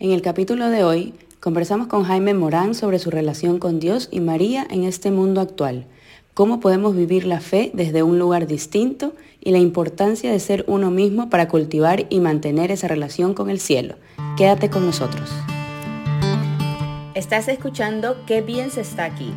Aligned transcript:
En 0.00 0.12
el 0.12 0.22
capítulo 0.22 0.70
de 0.70 0.82
hoy 0.82 1.12
conversamos 1.40 1.86
con 1.86 2.04
Jaime 2.04 2.32
Morán 2.32 2.74
sobre 2.74 2.98
su 2.98 3.10
relación 3.10 3.58
con 3.58 3.80
Dios 3.80 4.08
y 4.10 4.20
María 4.20 4.66
en 4.70 4.84
este 4.84 5.10
mundo 5.10 5.42
actual, 5.42 5.84
cómo 6.32 6.58
podemos 6.58 6.96
vivir 6.96 7.26
la 7.26 7.40
fe 7.40 7.70
desde 7.74 8.02
un 8.02 8.18
lugar 8.18 8.46
distinto 8.46 9.12
y 9.40 9.50
la 9.50 9.58
importancia 9.58 10.32
de 10.32 10.40
ser 10.40 10.64
uno 10.68 10.90
mismo 10.90 11.28
para 11.28 11.48
cultivar 11.48 12.06
y 12.08 12.20
mantener 12.20 12.70
esa 12.70 12.88
relación 12.88 13.34
con 13.34 13.50
el 13.50 13.60
cielo. 13.60 13.96
Quédate 14.38 14.70
con 14.70 14.86
nosotros. 14.86 15.28
Estás 17.12 17.48
escuchando 17.48 18.16
Qué 18.26 18.40
bien 18.40 18.70
se 18.70 18.80
está 18.80 19.04
aquí. 19.04 19.34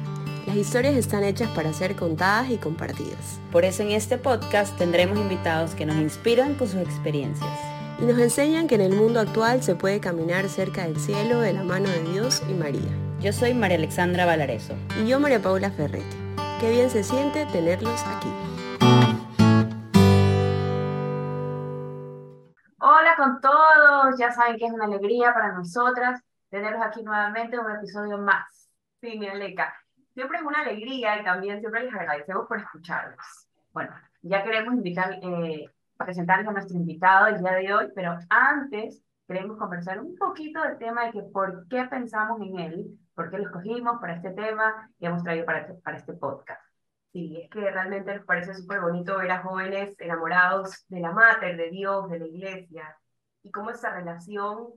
Las 0.48 0.56
historias 0.56 0.96
están 0.96 1.26
hechas 1.26 1.50
para 1.50 1.74
ser 1.74 1.98
contadas 1.98 2.50
y 2.50 2.56
compartidas. 2.56 3.42
Por 3.52 3.66
eso 3.66 3.84
en 3.84 3.92
este 3.92 4.18
podcast 4.18 4.78
tendremos 4.78 5.20
invitados 5.20 5.76
que 5.76 5.86
nos 5.86 5.98
inspiran 5.98 6.54
con 6.56 6.70
sus 6.70 6.80
experiencias 6.80 7.73
y 8.04 8.06
nos 8.06 8.20
enseñan 8.20 8.68
que 8.68 8.76
en 8.76 8.82
el 8.82 8.94
mundo 8.98 9.22
actual 9.22 9.64
se 9.64 9.76
puede 9.76 10.02
caminar 10.02 10.50
cerca 10.50 10.84
del 10.84 11.00
cielo 11.00 11.40
de 11.40 11.54
la 11.54 11.64
mano 11.64 11.88
de 11.88 12.02
Dios 12.02 12.44
y 12.50 12.54
María. 12.54 12.92
Yo 13.22 13.32
soy 13.32 13.54
María 13.54 13.78
Alexandra 13.78 14.26
Valareso. 14.26 14.74
Y 15.00 15.08
yo 15.08 15.22
María 15.22 15.42
Paula 15.42 15.72
Ferretti. 15.72 16.18
Qué 16.60 16.70
bien 16.70 16.90
se 16.90 17.02
siente 17.02 17.46
tenerlos 17.46 18.04
aquí. 18.06 18.28
Hola 22.80 23.16
con 23.16 23.40
todos, 23.40 24.20
ya 24.20 24.32
saben 24.32 24.58
que 24.58 24.66
es 24.66 24.74
una 24.74 24.84
alegría 24.84 25.34
para 25.34 25.54
nosotras 25.54 26.22
tenerlos 26.50 26.82
aquí 26.82 27.04
nuevamente 27.04 27.56
en 27.56 27.62
un 27.64 27.72
episodio 27.72 28.18
más. 28.18 28.70
Sí, 29.00 29.18
mi 29.18 29.30
Aleca. 29.30 29.74
Siempre 30.14 30.40
es 30.40 30.44
una 30.44 30.60
alegría 30.60 31.22
y 31.22 31.24
también 31.24 31.62
siempre 31.62 31.86
les 31.86 31.94
agradecemos 31.94 32.50
por 32.50 32.60
escucharnos. 32.60 33.48
Bueno, 33.72 33.96
ya 34.24 34.44
queremos 34.44 34.74
invitar 34.74 35.20
eh, 35.22 35.70
presentarles 36.06 36.48
a 36.48 36.52
nuestro 36.52 36.78
invitado 36.78 37.28
el 37.28 37.40
día 37.40 37.54
de 37.54 37.74
hoy, 37.74 37.88
pero 37.96 38.18
antes 38.30 39.04
queremos 39.28 39.58
conversar 39.58 40.00
un 40.00 40.16
poquito 40.18 40.62
del 40.62 40.78
tema 40.78 41.06
de 41.06 41.12
que 41.12 41.24
por 41.24 41.68
qué 41.68 41.86
pensamos 41.86 42.42
en 42.42 42.60
él, 42.60 43.00
por 43.16 43.30
qué 43.30 43.38
lo 43.38 43.46
escogimos 43.46 44.00
para 44.00 44.16
este 44.16 44.32
tema 44.32 44.90
y 45.00 45.06
hemos 45.06 45.24
traído 45.24 45.46
para 45.46 45.60
este, 45.60 45.74
para 45.76 45.98
este 45.98 46.14
podcast. 46.14 46.62
Sí, 47.12 47.40
es 47.42 47.50
que 47.50 47.70
realmente 47.70 48.16
nos 48.16 48.26
parece 48.26 48.56
súper 48.56 48.82
bonito 48.82 49.18
ver 49.18 49.32
a 49.32 49.44
jóvenes 49.44 49.96
enamorados 50.00 50.84
de 50.90 51.00
la 51.00 51.12
mater, 51.12 51.58
de 51.58 51.70
Dios, 51.70 52.10
de 52.10 52.20
la 52.20 52.26
iglesia, 52.26 52.98
y 53.44 53.52
cómo 53.52 53.70
esa 53.70 53.94
relación 53.94 54.70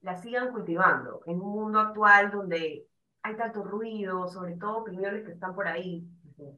la 0.00 0.16
sigan 0.16 0.52
cultivando 0.52 1.20
en 1.26 1.40
un 1.40 1.50
mundo 1.50 1.80
actual 1.80 2.30
donde 2.30 2.86
hay 3.22 3.36
tanto 3.36 3.64
ruido, 3.64 4.28
sobre 4.28 4.56
todo 4.56 4.78
opiniones 4.78 5.24
que 5.24 5.32
están 5.32 5.54
por 5.54 5.66
ahí, 5.68 6.08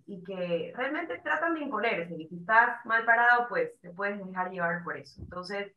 y 0.07 0.23
que 0.25 0.73
realmente 0.77 1.19
tratan 1.19 1.55
de 1.55 1.61
imponerse. 1.61 2.15
Y 2.15 2.27
si 2.29 2.37
estás 2.37 2.85
mal 2.85 3.05
parado, 3.05 3.49
pues 3.49 3.79
te 3.81 3.91
puedes 3.91 4.25
dejar 4.25 4.51
llevar 4.51 4.83
por 4.83 4.97
eso. 4.97 5.21
Entonces, 5.21 5.73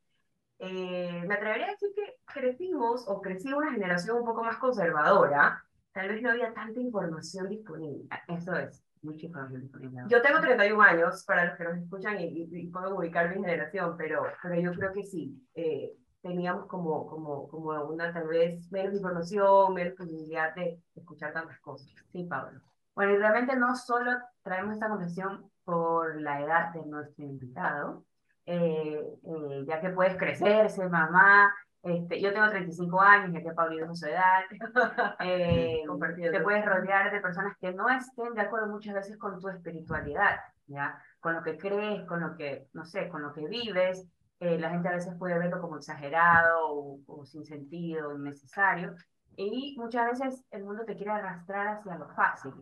eh, 0.60 1.24
me 1.28 1.36
atrevería 1.36 1.68
a 1.68 1.72
decir 1.72 1.90
que 1.96 2.18
crecimos 2.26 3.08
o 3.08 3.22
crecí 3.22 3.52
una 3.52 3.72
generación 3.72 4.18
un 4.18 4.26
poco 4.26 4.44
más 4.44 4.58
conservadora. 4.58 5.64
Tal 5.92 6.10
vez 6.10 6.22
no 6.22 6.32
había 6.32 6.54
tanta 6.54 6.80
información 6.80 7.50
disponible. 7.50 8.08
Eso 8.28 8.56
es, 8.56 8.84
mucha 9.02 9.26
información 9.26 9.62
disponible. 9.62 10.04
Yo 10.08 10.22
tengo 10.22 10.40
31 10.40 10.82
años, 10.82 11.24
para 11.26 11.46
los 11.46 11.58
que 11.58 11.64
nos 11.64 11.78
escuchan, 11.78 12.20
y, 12.20 12.48
y, 12.52 12.68
puedo 12.68 12.96
ubicar 12.96 13.30
mi 13.30 13.44
generación, 13.44 13.96
pero, 13.98 14.24
pero 14.42 14.56
yo 14.60 14.74
creo 14.74 14.94
que 14.94 15.04
sí. 15.04 15.36
Eh, 15.56 15.94
teníamos 16.22 16.68
como, 16.68 17.08
como, 17.08 17.48
como 17.48 17.72
una 17.86 18.14
tal 18.14 18.28
vez 18.28 18.72
menos 18.72 18.94
información, 18.94 19.74
menos 19.74 19.96
posibilidad 19.96 20.54
de 20.56 20.80
escuchar 20.96 21.34
tantas 21.34 21.60
cosas. 21.60 21.90
Sí, 22.12 22.24
Pablo. 22.24 22.62
Bueno, 22.94 23.14
y 23.14 23.18
realmente 23.18 23.56
no 23.56 23.76
solo 23.76 24.12
traemos 24.44 24.74
esta 24.74 24.90
conversación 24.90 25.50
por 25.64 26.20
la 26.22 26.42
edad 26.42 26.74
de 26.74 26.86
nuestro 26.86 27.24
invitado, 27.24 28.04
eh, 28.46 29.02
eh, 29.24 29.64
ya 29.68 29.80
que 29.80 29.90
puedes 29.90 30.18
crecer, 30.18 30.70
ser 30.70 30.90
mamá, 30.90 31.54
este, 31.84 32.20
yo 32.20 32.34
tengo 32.34 32.50
35 32.50 33.02
años, 33.02 33.34
ya 33.34 33.42
que 33.42 33.56
Pablo 33.56 33.92
es 33.92 34.00
su 34.00 34.06
edad, 34.06 34.42
eh, 35.20 35.84
te 36.32 36.42
puedes 36.42 36.66
rodear 36.66 37.12
de 37.12 37.22
personas 37.22 37.56
que 37.60 37.72
no 37.74 37.90
estén 37.90 38.34
de 38.34 38.42
acuerdo 38.42 38.68
muchas 38.68 38.94
veces 38.94 39.18
con 39.18 39.40
tu 39.40 39.48
espiritualidad, 39.48 40.40
¿ya? 40.68 41.02
con 41.20 41.36
lo 41.36 41.44
que 41.44 41.58
crees, 41.58 42.06
con 42.06 42.20
lo 42.20 42.36
que, 42.36 42.68
no 42.74 42.84
sé, 42.84 43.08
con 43.10 43.22
lo 43.22 43.34
que 43.34 43.48
vives, 43.48 44.08
la 44.40 44.72
gente 44.72 44.90
a 44.90 44.94
veces 44.94 45.14
puede 45.20 45.38
verlo 45.38 45.62
como 45.62 45.78
exagerado 45.78 46.68
o, 46.72 47.00
o 47.06 47.26
sin 47.26 47.46
sentido, 47.46 48.16
innecesario, 48.16 48.96
y 49.36 49.76
muchas 49.78 50.20
veces 50.20 50.44
el 50.50 50.64
mundo 50.64 50.84
te 50.84 50.96
quiere 50.96 51.12
arrastrar 51.12 51.68
hacia 51.68 51.96
lo 51.96 52.10
fácil, 52.10 52.54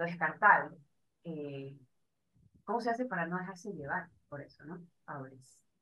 lo 0.00 0.06
descartable. 0.06 0.76
Eh, 1.24 1.76
¿Cómo 2.64 2.80
se 2.80 2.90
hace 2.90 3.04
para 3.04 3.26
no 3.26 3.38
dejarse 3.38 3.72
llevar 3.72 4.08
por 4.28 4.40
eso, 4.40 4.64
no? 4.64 4.80
Ahora, 5.06 5.32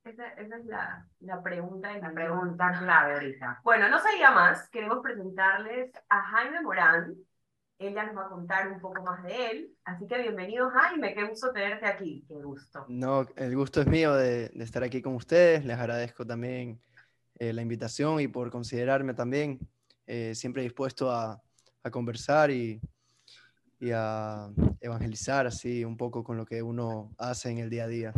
esa, 0.04 0.28
esa 0.34 0.56
es 0.56 0.64
la, 0.66 1.06
la 1.20 1.42
pregunta 1.42 1.96
y 1.96 2.00
la 2.00 2.12
pregunta 2.12 2.72
clave 2.78 3.14
ahorita. 3.14 3.60
Bueno, 3.62 3.88
no 3.88 4.00
sabía 4.00 4.30
más, 4.30 4.68
queremos 4.70 5.00
presentarles 5.02 5.92
a 6.08 6.22
Jaime 6.22 6.62
Morán. 6.62 7.14
Ella 7.78 8.06
nos 8.06 8.16
va 8.16 8.26
a 8.26 8.28
contar 8.28 8.72
un 8.72 8.80
poco 8.80 9.02
más 9.04 9.22
de 9.22 9.50
él. 9.50 9.70
Así 9.84 10.06
que 10.08 10.18
bienvenido, 10.18 10.68
Jaime. 10.70 11.14
Qué 11.14 11.24
gusto 11.24 11.52
tenerte 11.52 11.86
aquí. 11.86 12.24
Qué 12.26 12.42
gusto. 12.42 12.84
No, 12.88 13.24
el 13.36 13.54
gusto 13.54 13.80
es 13.80 13.86
mío 13.86 14.14
de, 14.14 14.48
de 14.48 14.64
estar 14.64 14.82
aquí 14.82 15.00
con 15.00 15.14
ustedes. 15.14 15.64
Les 15.64 15.78
agradezco 15.78 16.26
también 16.26 16.80
eh, 17.38 17.52
la 17.52 17.62
invitación 17.62 18.18
y 18.18 18.26
por 18.26 18.50
considerarme 18.50 19.14
también. 19.14 19.60
Eh, 20.06 20.34
siempre 20.34 20.62
dispuesto 20.62 21.12
a, 21.12 21.40
a 21.84 21.90
conversar 21.90 22.50
y, 22.50 22.80
y 23.80 23.92
a 23.92 24.48
evangelizar 24.80 25.46
así 25.46 25.84
un 25.84 25.96
poco 25.96 26.24
con 26.24 26.36
lo 26.36 26.44
que 26.44 26.62
uno 26.62 27.12
hace 27.18 27.50
en 27.50 27.58
el 27.58 27.70
día 27.70 27.84
a 27.84 27.88
día. 27.88 28.12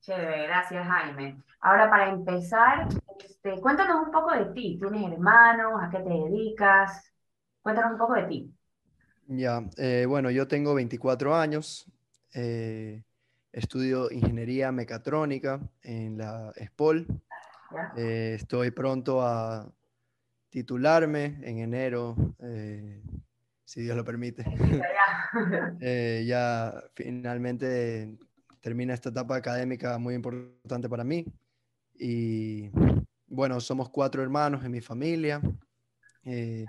Chévere, 0.00 0.46
gracias 0.46 0.86
Jaime. 0.86 1.42
Ahora 1.60 1.90
para 1.90 2.10
empezar, 2.10 2.88
este, 3.18 3.60
cuéntanos 3.60 4.06
un 4.06 4.12
poco 4.12 4.32
de 4.32 4.46
ti. 4.46 4.78
¿Tienes 4.80 5.12
hermanos? 5.12 5.72
¿A 5.82 5.90
qué 5.90 5.98
te 5.98 6.08
dedicas? 6.08 7.12
Cuéntanos 7.60 7.92
un 7.92 7.98
poco 7.98 8.14
de 8.14 8.22
ti. 8.24 8.54
Ya, 9.28 9.62
eh, 9.76 10.06
bueno, 10.08 10.30
yo 10.30 10.46
tengo 10.46 10.74
24 10.74 11.34
años, 11.34 11.90
eh, 12.34 13.02
estudio 13.50 14.08
ingeniería 14.12 14.70
mecatrónica 14.70 15.60
en 15.82 16.18
la 16.18 16.52
SPOL. 16.52 17.06
Eh, 17.96 18.34
estoy 18.36 18.70
pronto 18.70 19.22
a 19.22 19.68
titularme 20.50 21.40
en 21.42 21.58
enero 21.58 22.14
si 23.66 23.82
Dios 23.82 23.96
lo 23.96 24.04
permite. 24.04 24.44
Eh, 25.80 26.24
ya 26.26 26.72
finalmente 26.94 28.16
termina 28.60 28.94
esta 28.94 29.10
etapa 29.10 29.36
académica 29.36 29.98
muy 29.98 30.14
importante 30.14 30.88
para 30.88 31.04
mí. 31.04 31.26
Y 31.98 32.70
bueno, 33.26 33.60
somos 33.60 33.90
cuatro 33.90 34.22
hermanos 34.22 34.64
en 34.64 34.70
mi 34.70 34.80
familia. 34.80 35.42
Eh, 36.24 36.64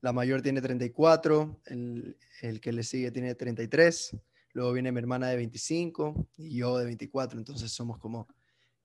la 0.00 0.12
mayor 0.12 0.42
tiene 0.42 0.60
34, 0.60 1.60
el, 1.66 2.16
el, 2.40 2.60
que 2.60 2.72
le 2.72 2.82
sigue 2.82 3.12
tiene 3.12 3.34
33, 3.34 4.16
luego 4.54 4.72
viene 4.72 4.90
mi 4.90 4.98
hermana 4.98 5.28
de 5.28 5.36
25 5.36 6.26
y 6.38 6.56
yo 6.58 6.78
de 6.78 6.86
24, 6.86 7.38
entonces 7.38 7.70
somos 7.70 7.98
como 7.98 8.26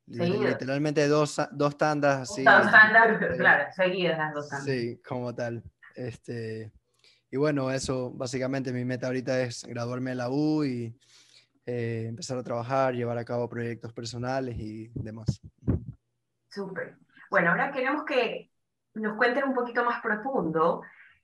literalmente 0.05 1.07
dos, 1.07 1.41
dos 1.51 1.77
tandas 1.77 2.29
así. 2.29 2.43
Dos 2.43 2.69
tandas, 2.69 3.17
claro, 3.37 3.73
seguidas 3.73 4.17
las 4.17 4.33
dos 4.33 4.49
tandas. 4.49 4.65
Sí, 4.65 5.01
como 5.07 5.33
tal. 5.33 5.63
Este, 5.95 6.71
y 7.31 7.37
bueno, 7.37 7.71
eso 7.71 8.11
básicamente 8.11 8.71
mi 8.71 8.85
meta 8.85 9.07
ahorita 9.07 9.41
es 9.41 9.65
graduarme 9.65 10.11
de 10.11 10.15
la 10.15 10.29
U 10.29 10.63
y 10.63 10.95
eh, 11.65 12.05
empezar 12.07 12.37
a 12.37 12.43
trabajar, 12.43 12.93
llevar 12.93 13.17
a 13.17 13.25
cabo 13.25 13.49
proyectos 13.49 13.91
personales 13.91 14.57
y 14.59 14.89
demás. 14.93 15.41
Súper. 16.49 16.97
Bueno, 17.29 17.51
ahora 17.51 17.71
queremos 17.71 18.05
que 18.05 18.51
nos 18.93 19.17
cuenten 19.17 19.45
un 19.45 19.53
poquito 19.53 19.83
más 19.83 20.01
profundo 20.01 20.83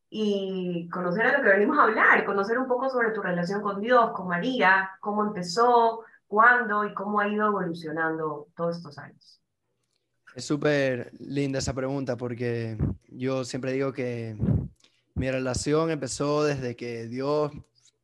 y 0.10 0.90
conocer 0.90 1.26
a 1.26 1.38
lo 1.38 1.44
que 1.44 1.50
venimos 1.50 1.78
a 1.78 1.84
hablar, 1.84 2.26
conocer 2.26 2.60
un 2.60 2.68
poco 2.68 2.90
sobre 2.90 3.12
tu 3.12 3.22
relación 3.22 3.62
con 3.62 3.80
Dios, 3.80 4.12
con 4.12 4.28
María, 4.28 4.92
cómo 5.00 5.24
empezó, 5.24 6.04
cuándo 6.28 6.86
y 6.86 6.94
cómo 6.94 7.20
ha 7.20 7.28
ido 7.28 7.48
evolucionando 7.48 8.48
todos 8.56 8.78
estos 8.78 8.98
años. 8.98 9.42
Es 10.36 10.46
súper 10.46 11.12
linda 11.20 11.60
esa 11.60 11.74
pregunta 11.74 12.18
porque 12.18 12.78
yo 13.08 13.44
siempre 13.44 13.74
digo 13.74 13.94
que 13.94 14.36
mi 15.22 15.30
relación 15.30 15.92
empezó 15.92 16.44
desde 16.44 16.76
que 16.76 17.08
Dios 17.08 17.52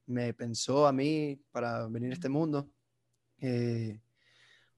me 0.05 0.35
pensó 0.35 0.85
a 0.85 0.93
mí 0.93 1.41
para 1.51 1.87
venir 1.87 2.11
a 2.11 2.13
este 2.13 2.29
mundo. 2.29 2.69
Eh, 3.41 3.99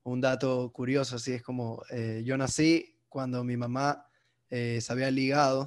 un 0.04 0.22
dato 0.22 0.72
curioso, 0.72 1.18
así 1.18 1.34
es 1.34 1.44
como 1.44 1.84
eh, 1.92 2.24
yo 2.26 2.38
nací 2.38 2.96
cuando 3.10 3.44
mi 3.44 3.58
mamá 3.58 4.08
eh, 4.50 4.80
se 4.80 4.94
había 4.94 5.12
ligado, 5.12 5.66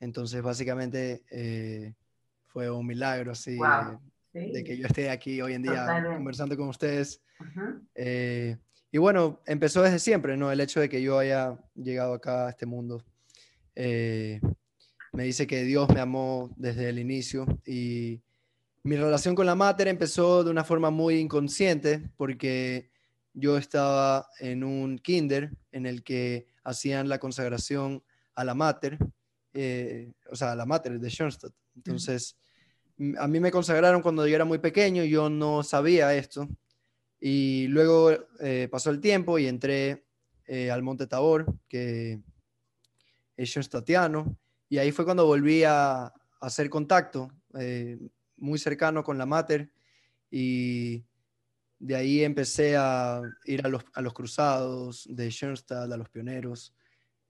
entonces 0.00 0.42
básicamente 0.42 1.22
fue 2.46 2.68
un 2.68 2.84
milagro 2.84 3.30
así 3.30 3.56
de, 4.32 4.64
que 4.64 4.76
yo 4.76 4.88
esté 4.88 5.10
aquí 5.10 5.40
hoy 5.40 5.52
en 5.52 5.62
día 5.62 5.86
conversando 6.16 6.56
con 6.56 6.68
ustedes. 6.68 7.22
y 7.94 8.98
bueno, 8.98 9.40
empezó 9.46 9.82
desde 9.82 10.00
siempre, 10.00 10.36
¿no? 10.36 10.50
El 10.50 10.60
hecho 10.60 10.80
de 10.80 10.88
que 10.88 11.00
yo 11.00 11.16
haya 11.16 11.56
llegado 11.76 12.14
acá 12.14 12.48
a 12.48 12.50
este 12.50 12.66
mundo 12.66 13.04
me 15.18 15.24
dice 15.24 15.48
que 15.48 15.64
Dios 15.64 15.88
me 15.88 15.98
amó 15.98 16.48
desde 16.54 16.88
el 16.88 17.00
inicio 17.00 17.44
y 17.66 18.22
mi 18.84 18.94
relación 18.94 19.34
con 19.34 19.46
la 19.46 19.56
mater 19.56 19.88
empezó 19.88 20.44
de 20.44 20.50
una 20.52 20.62
forma 20.62 20.90
muy 20.90 21.18
inconsciente 21.18 22.08
porque 22.16 22.92
yo 23.34 23.58
estaba 23.58 24.28
en 24.38 24.62
un 24.62 24.96
kinder 25.00 25.50
en 25.72 25.86
el 25.86 26.04
que 26.04 26.46
hacían 26.62 27.08
la 27.08 27.18
consagración 27.18 28.00
a 28.36 28.44
la 28.44 28.54
mater, 28.54 28.96
eh, 29.54 30.12
o 30.30 30.36
sea, 30.36 30.52
a 30.52 30.54
la 30.54 30.66
mater 30.66 31.00
de 31.00 31.10
Schoenstatt. 31.10 31.52
Entonces, 31.74 32.38
a 33.18 33.26
mí 33.26 33.40
me 33.40 33.50
consagraron 33.50 34.02
cuando 34.02 34.24
yo 34.24 34.36
era 34.36 34.44
muy 34.44 34.58
pequeño, 34.58 35.02
yo 35.02 35.28
no 35.28 35.64
sabía 35.64 36.14
esto. 36.14 36.48
Y 37.18 37.66
luego 37.66 38.12
eh, 38.38 38.68
pasó 38.70 38.90
el 38.90 39.00
tiempo 39.00 39.36
y 39.40 39.48
entré 39.48 40.04
eh, 40.46 40.70
al 40.70 40.84
Monte 40.84 41.08
Tabor, 41.08 41.44
que 41.66 42.20
es 43.36 43.50
Schoenstattiano, 43.50 44.38
y 44.68 44.78
ahí 44.78 44.92
fue 44.92 45.04
cuando 45.04 45.26
volví 45.26 45.64
a, 45.64 46.12
hacer 46.40 46.70
contacto 46.70 47.32
muy 48.36 48.60
cercano 48.60 49.02
con 49.02 49.18
la 49.18 49.26
mater 49.26 49.72
y 50.30 51.04
de 51.78 51.96
ahí 51.96 52.24
empecé 52.24 52.76
a 52.76 53.20
ir 53.44 53.64
a 53.64 53.68
los, 53.68 53.84
a 53.94 54.00
los 54.00 54.12
cruzados 54.12 55.06
de 55.10 55.30
Schoenstatt, 55.30 55.90
a 55.90 55.96
los 55.96 56.08
pioneros. 56.08 56.74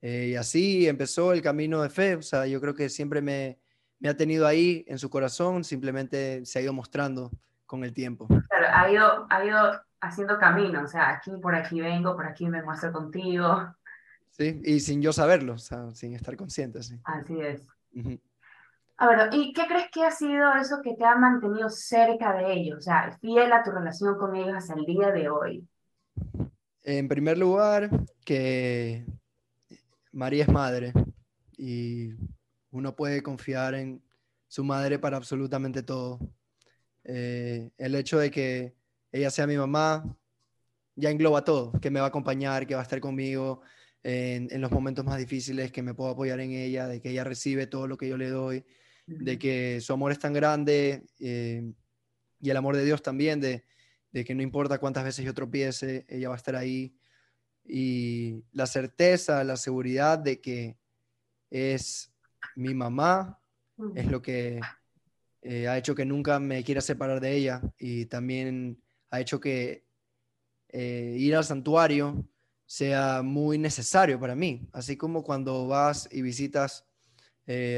Eh, 0.00 0.29
y 0.32 0.37
así 0.37 0.87
empezó 0.88 1.32
el 1.32 1.43
camino 1.43 1.82
de 1.82 1.90
fe. 1.90 2.17
O 2.17 2.23
sea, 2.23 2.46
yo 2.46 2.61
creo 2.61 2.75
que 2.75 2.88
siempre 2.88 3.20
me, 3.20 3.58
me, 3.99 4.08
ha 4.08 4.17
tenido 4.17 4.46
ahí 4.46 4.85
en 4.88 4.99
su 4.99 5.11
corazón, 5.11 5.64
simplemente 5.64 6.44
se 6.46 6.58
ha 6.58 6.62
ido 6.62 6.73
mostrando 6.73 7.31
con 7.67 7.85
el 7.85 7.93
tiempo. 7.93 8.26
Claro, 8.26 8.67
ha 8.73 8.90
ido, 8.90 9.26
ha 9.29 9.44
ido 9.44 9.82
haciendo 10.00 10.38
camino. 10.38 10.82
O 10.82 10.88
sea, 10.88 11.11
aquí 11.11 11.31
por 11.43 11.55
aquí 11.55 11.81
vengo, 11.81 12.17
por 12.17 12.26
aquí 12.26 12.49
me 12.49 12.62
muestro 12.62 12.93
contigo. 12.93 13.75
Sí, 14.38 14.61
y 14.64 14.79
sin 14.79 15.02
yo 15.02 15.12
saberlo, 15.12 15.55
o 15.55 15.58
sea, 15.58 15.90
sin 15.94 16.14
estar 16.14 16.37
consciente. 16.37 16.81
Sí. 16.82 16.96
Así 17.02 17.40
es. 17.40 17.67
A 18.96 19.08
ver, 19.08 19.31
¿y 19.32 19.52
qué 19.52 19.67
crees 19.67 19.90
que 19.90 20.05
ha 20.05 20.12
sido 20.12 20.55
eso 20.55 20.81
que 20.81 20.94
te 20.94 21.05
ha 21.05 21.17
mantenido 21.17 21.69
cerca 21.69 22.32
de 22.35 22.52
ellos? 22.52 22.79
O 22.79 22.81
sea, 22.81 23.19
fiel 23.20 23.52
a 23.52 23.64
tu 23.64 23.73
relación 23.73 24.17
con 24.17 24.37
ellos 24.37 24.55
hasta 24.56 24.75
el 24.75 24.85
día 24.87 25.11
de 25.11 25.29
hoy. 25.29 25.67
En 26.85 27.08
primer 27.08 27.37
lugar, 27.37 27.90
que 28.25 29.05
María 30.12 30.44
es 30.44 30.49
madre 30.49 30.93
y 31.56 32.14
uno 32.70 32.94
puede 32.94 33.25
confiar 33.25 33.75
en 33.75 34.00
su 34.46 34.62
madre 34.62 35.00
para 35.00 35.17
absolutamente 35.17 35.82
todo. 35.82 36.20
Eh, 37.02 37.70
el 37.76 37.94
hecho 37.96 38.20
de 38.20 38.31
que 38.31 38.75
ella 39.11 39.31
sea 39.31 39.49
mi 39.49 39.56
mamá 39.56 40.05
ya 40.94 41.11
engloba 41.11 41.43
todo, 41.43 41.73
que 41.81 41.90
me 41.90 41.99
va 41.99 42.06
a 42.06 42.08
acompañar, 42.11 42.67
que 42.67 42.75
va 42.75 42.81
a 42.81 42.85
estar 42.85 43.00
conmigo 43.00 43.62
en, 44.02 44.48
en 44.50 44.60
los 44.60 44.70
momentos 44.70 45.04
más 45.04 45.18
difíciles, 45.18 45.72
que 45.72 45.82
me 45.82 45.94
puedo 45.94 46.10
apoyar 46.10 46.40
en 46.40 46.52
ella, 46.52 46.86
de 46.86 47.00
que 47.00 47.10
ella 47.10 47.24
recibe 47.24 47.66
todo 47.66 47.86
lo 47.86 47.96
que 47.96 48.08
yo 48.08 48.16
le 48.16 48.28
doy 48.28 48.64
de 49.08 49.38
que 49.38 49.80
su 49.80 49.92
amor 49.92 50.12
es 50.12 50.18
tan 50.18 50.34
grande 50.34 51.06
eh, 51.18 51.72
y 52.40 52.50
el 52.50 52.56
amor 52.56 52.76
de 52.76 52.84
Dios 52.84 53.02
también, 53.02 53.40
de, 53.40 53.64
que 54.12 54.34
no 54.34 54.42
importa 54.42 54.78
cuántas 54.78 55.04
veces 55.04 55.24
yo 55.24 55.32
tropiece, 55.32 56.04
ella 56.08 56.28
va 56.28 56.34
a 56.34 56.38
estar 56.38 56.56
ahí. 56.56 56.94
Y 57.64 58.42
la 58.52 58.66
certeza, 58.66 59.44
la 59.44 59.56
seguridad 59.56 60.18
de 60.18 60.40
que 60.40 60.76
es 61.50 62.12
mi 62.56 62.74
mamá, 62.74 63.40
es 63.94 64.06
lo 64.06 64.20
que 64.20 64.60
eh, 65.42 65.68
ha 65.68 65.78
hecho 65.78 65.94
que 65.94 66.04
nunca 66.04 66.40
me 66.40 66.64
quiera 66.64 66.80
separar 66.80 67.20
de 67.20 67.36
ella 67.36 67.62
y 67.78 68.06
también 68.06 68.82
ha 69.10 69.20
hecho 69.20 69.38
que 69.38 69.84
eh, 70.68 71.14
ir 71.16 71.36
al 71.36 71.44
santuario 71.44 72.28
sea 72.68 73.22
muy 73.22 73.56
necesario 73.56 74.20
para 74.20 74.34
mí, 74.34 74.68
así 74.72 74.98
como 74.98 75.24
cuando 75.24 75.66
vas 75.66 76.06
y 76.12 76.20
visitas 76.20 76.84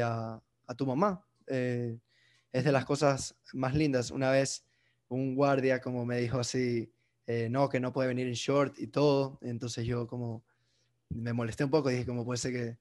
a, 0.03 0.43
a 0.67 0.75
tu 0.75 0.85
mamá. 0.85 1.25
Eh, 1.47 1.97
es 2.53 2.65
de 2.65 2.73
las 2.73 2.85
cosas 2.85 3.37
más 3.53 3.75
lindas. 3.75 4.11
Una 4.11 4.33
vez 4.33 4.65
un 5.09 5.37
guardia 5.37 5.81
como 5.81 6.05
me 6.05 6.19
dijo 6.19 6.41
así, 6.41 6.93
eh, 7.29 7.49
no, 7.49 7.69
que 7.69 7.79
no 7.79 7.93
puede 7.93 8.09
venir 8.09 8.27
en 8.27 8.35
short 8.35 8.79
y 8.81 8.89
todo. 8.89 9.39
Entonces 9.43 9.87
yo 9.87 10.09
como 10.09 10.45
me 11.09 11.33
molesté 11.33 11.63
un 11.63 11.71
poco 11.71 11.89
dije, 11.89 12.05
¿cómo 12.05 12.25
puede 12.25 12.39
ser 12.39 12.53
que, 12.53 12.79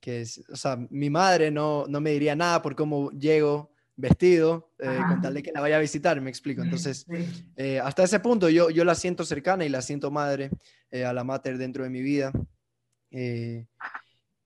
que 0.00 0.26
o 0.52 0.56
sea, 0.56 0.76
mi 0.90 1.08
madre 1.08 1.52
no, 1.52 1.86
no 1.86 2.00
me 2.00 2.10
diría 2.10 2.34
nada 2.34 2.60
por 2.62 2.74
cómo 2.74 3.12
llego 3.12 3.71
vestido, 4.02 4.72
eh, 4.78 4.98
con 5.08 5.22
tal 5.22 5.32
de 5.32 5.42
que 5.42 5.52
la 5.52 5.62
vaya 5.62 5.76
a 5.76 5.80
visitar, 5.80 6.20
me 6.20 6.28
explico. 6.28 6.62
Entonces, 6.62 7.06
hasta 7.82 8.02
ese 8.02 8.20
punto 8.20 8.50
yo, 8.50 8.68
yo 8.68 8.84
la 8.84 8.94
siento 8.94 9.24
cercana 9.24 9.64
y 9.64 9.70
la 9.70 9.80
siento 9.80 10.10
madre 10.10 10.50
a 10.92 11.12
la 11.14 11.24
mater 11.24 11.56
dentro 11.56 11.84
de 11.84 11.90
mi 11.90 12.02
vida. 12.02 12.32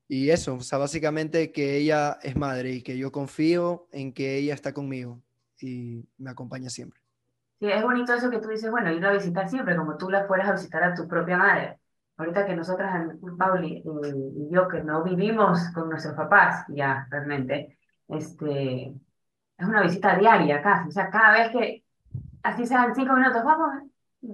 Y 0.08 0.30
eso, 0.30 0.54
o 0.54 0.60
sea, 0.60 0.78
básicamente 0.78 1.50
que 1.50 1.76
ella 1.76 2.18
es 2.22 2.36
madre 2.36 2.70
y 2.70 2.82
que 2.82 2.96
yo 2.96 3.10
confío 3.10 3.88
en 3.90 4.12
que 4.12 4.36
ella 4.36 4.54
está 4.54 4.72
conmigo 4.72 5.20
y 5.60 6.06
me 6.18 6.30
acompaña 6.30 6.70
siempre. 6.70 7.00
Sí, 7.58 7.66
es 7.66 7.82
bonito 7.82 8.14
eso 8.14 8.30
que 8.30 8.38
tú 8.38 8.48
dices, 8.48 8.70
bueno, 8.70 8.92
ir 8.92 9.04
a 9.04 9.12
visitar 9.12 9.48
siempre, 9.48 9.74
como 9.76 9.96
tú 9.96 10.10
la 10.10 10.26
fueras 10.26 10.48
a 10.48 10.52
visitar 10.52 10.84
a 10.84 10.94
tu 10.94 11.08
propia 11.08 11.38
madre. 11.38 11.78
Ahorita 12.18 12.46
que 12.46 12.54
nosotras, 12.54 13.08
Pauli 13.36 13.78
eh, 13.78 14.14
y 14.36 14.54
yo, 14.54 14.68
que 14.68 14.82
no 14.82 15.02
vivimos 15.02 15.70
con 15.74 15.90
nuestros 15.90 16.14
papás 16.14 16.64
ya 16.68 17.06
realmente, 17.10 17.78
este, 18.08 18.94
es 19.58 19.66
una 19.66 19.82
visita 19.82 20.16
diaria 20.16 20.62
casi, 20.62 20.88
o 20.88 20.92
sea, 20.92 21.10
cada 21.10 21.32
vez 21.32 21.50
que, 21.50 21.84
así 22.42 22.66
sean 22.66 22.94
cinco 22.94 23.14
minutos, 23.14 23.42
vamos, 23.44 23.82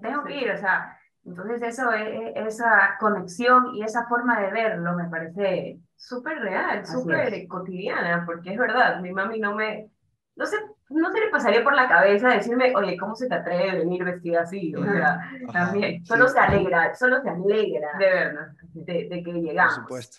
tengo 0.01 0.25
que 0.25 0.41
ir, 0.41 0.51
o 0.51 0.59
sea, 0.59 0.99
entonces 1.25 1.63
eso, 1.63 1.93
e, 1.93 2.29
e, 2.29 2.47
esa 2.47 2.97
conexión 2.99 3.75
y 3.75 3.83
esa 3.83 4.07
forma 4.07 4.41
de 4.41 4.51
verlo 4.51 4.95
me 4.95 5.09
parece 5.09 5.79
súper 5.97 6.41
real, 6.41 6.85
súper 6.85 7.47
cotidiana, 7.47 8.25
porque 8.27 8.53
es 8.53 8.59
verdad, 8.59 9.01
mi 9.01 9.13
mami 9.13 9.39
no 9.39 9.55
me, 9.55 9.89
no 10.35 10.47
sé, 10.47 10.57
no 10.91 11.13
se 11.13 11.21
le 11.21 11.29
pasaría 11.29 11.63
por 11.63 11.75
la 11.75 11.89
cabeza 11.89 12.29
decirme, 12.29 12.75
oye, 12.75 12.97
¿cómo 12.97 13.15
se 13.15 13.29
te 13.29 13.35
atreve 13.35 13.71
a 13.71 13.75
venir 13.77 14.05
vestida 14.05 14.43
así? 14.43 14.75
O 14.75 14.83
sea, 14.83 15.21
también, 15.53 16.05
solo 16.05 16.29
se 16.29 16.39
alegra, 16.39 16.95
solo 16.95 17.23
se 17.23 17.31
alegra 17.31 17.89
de 17.99 18.07
vernos, 18.07 18.57
de, 18.75 19.23
que 19.25 19.33
llegamos. 19.33 19.75
Por 19.75 19.83
supuesto. 19.83 20.19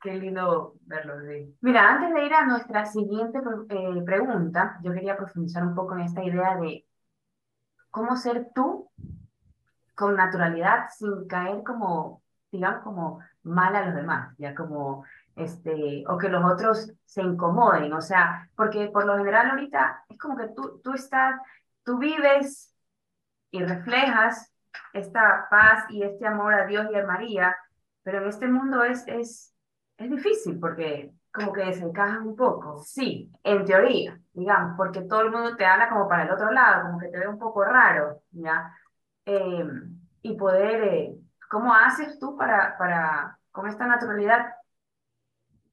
Qué 0.00 0.14
lindo 0.14 0.74
verlo. 0.82 1.14
Sí. 1.20 1.56
Mira, 1.60 1.90
antes 1.90 2.14
de 2.14 2.26
ir 2.26 2.34
a 2.34 2.46
nuestra 2.46 2.86
siguiente 2.86 3.38
eh, 3.70 4.02
pregunta, 4.04 4.78
yo 4.82 4.92
quería 4.92 5.16
profundizar 5.16 5.64
un 5.64 5.74
poco 5.74 5.94
en 5.94 6.02
esta 6.02 6.22
idea 6.22 6.56
de 6.56 6.86
cómo 7.90 8.16
ser 8.16 8.50
tú 8.54 8.88
con 9.94 10.14
naturalidad 10.14 10.88
sin 10.96 11.26
caer 11.26 11.64
como, 11.64 12.22
digamos, 12.52 12.82
como 12.84 13.20
mal 13.42 13.74
a 13.74 13.86
los 13.86 13.94
demás, 13.96 14.34
ya 14.38 14.54
como, 14.54 15.04
este, 15.34 16.04
o 16.06 16.16
que 16.16 16.28
los 16.28 16.44
otros 16.44 16.92
se 17.04 17.22
incomoden, 17.22 17.92
o 17.92 18.00
sea, 18.00 18.48
porque 18.54 18.88
por 18.88 19.06
lo 19.06 19.16
general 19.16 19.50
ahorita 19.50 20.04
es 20.08 20.18
como 20.18 20.36
que 20.36 20.48
tú, 20.54 20.80
tú 20.84 20.94
estás, 20.94 21.40
tú 21.84 21.98
vives 21.98 22.72
y 23.50 23.64
reflejas 23.64 24.52
esta 24.92 25.48
paz 25.50 25.86
y 25.90 26.02
este 26.02 26.26
amor 26.26 26.54
a 26.54 26.66
Dios 26.66 26.86
y 26.92 26.96
a 26.96 27.06
María, 27.06 27.56
pero 28.02 28.22
en 28.22 28.28
este 28.28 28.48
mundo 28.48 28.82
es, 28.84 29.06
es, 29.06 29.54
es 29.96 30.10
difícil 30.10 30.58
porque 30.58 31.12
como 31.32 31.52
que 31.52 31.64
desencajas 31.64 32.20
un 32.20 32.36
poco. 32.36 32.82
Sí, 32.82 33.30
en 33.44 33.64
teoría, 33.64 34.18
digamos, 34.32 34.74
porque 34.76 35.02
todo 35.02 35.22
el 35.22 35.30
mundo 35.30 35.56
te 35.56 35.64
habla 35.64 35.88
como 35.88 36.08
para 36.08 36.24
el 36.24 36.30
otro 36.30 36.50
lado, 36.50 36.84
como 36.86 36.98
que 36.98 37.08
te 37.08 37.18
ve 37.18 37.28
un 37.28 37.38
poco 37.38 37.64
raro, 37.64 38.22
¿ya? 38.30 38.74
Em, 39.24 40.00
y 40.22 40.36
poder, 40.36 40.82
eh, 40.84 41.14
¿cómo 41.50 41.74
haces 41.74 42.18
tú 42.18 42.36
para, 42.36 42.76
para, 42.78 43.38
con 43.52 43.68
esta 43.68 43.86
naturalidad, 43.86 44.54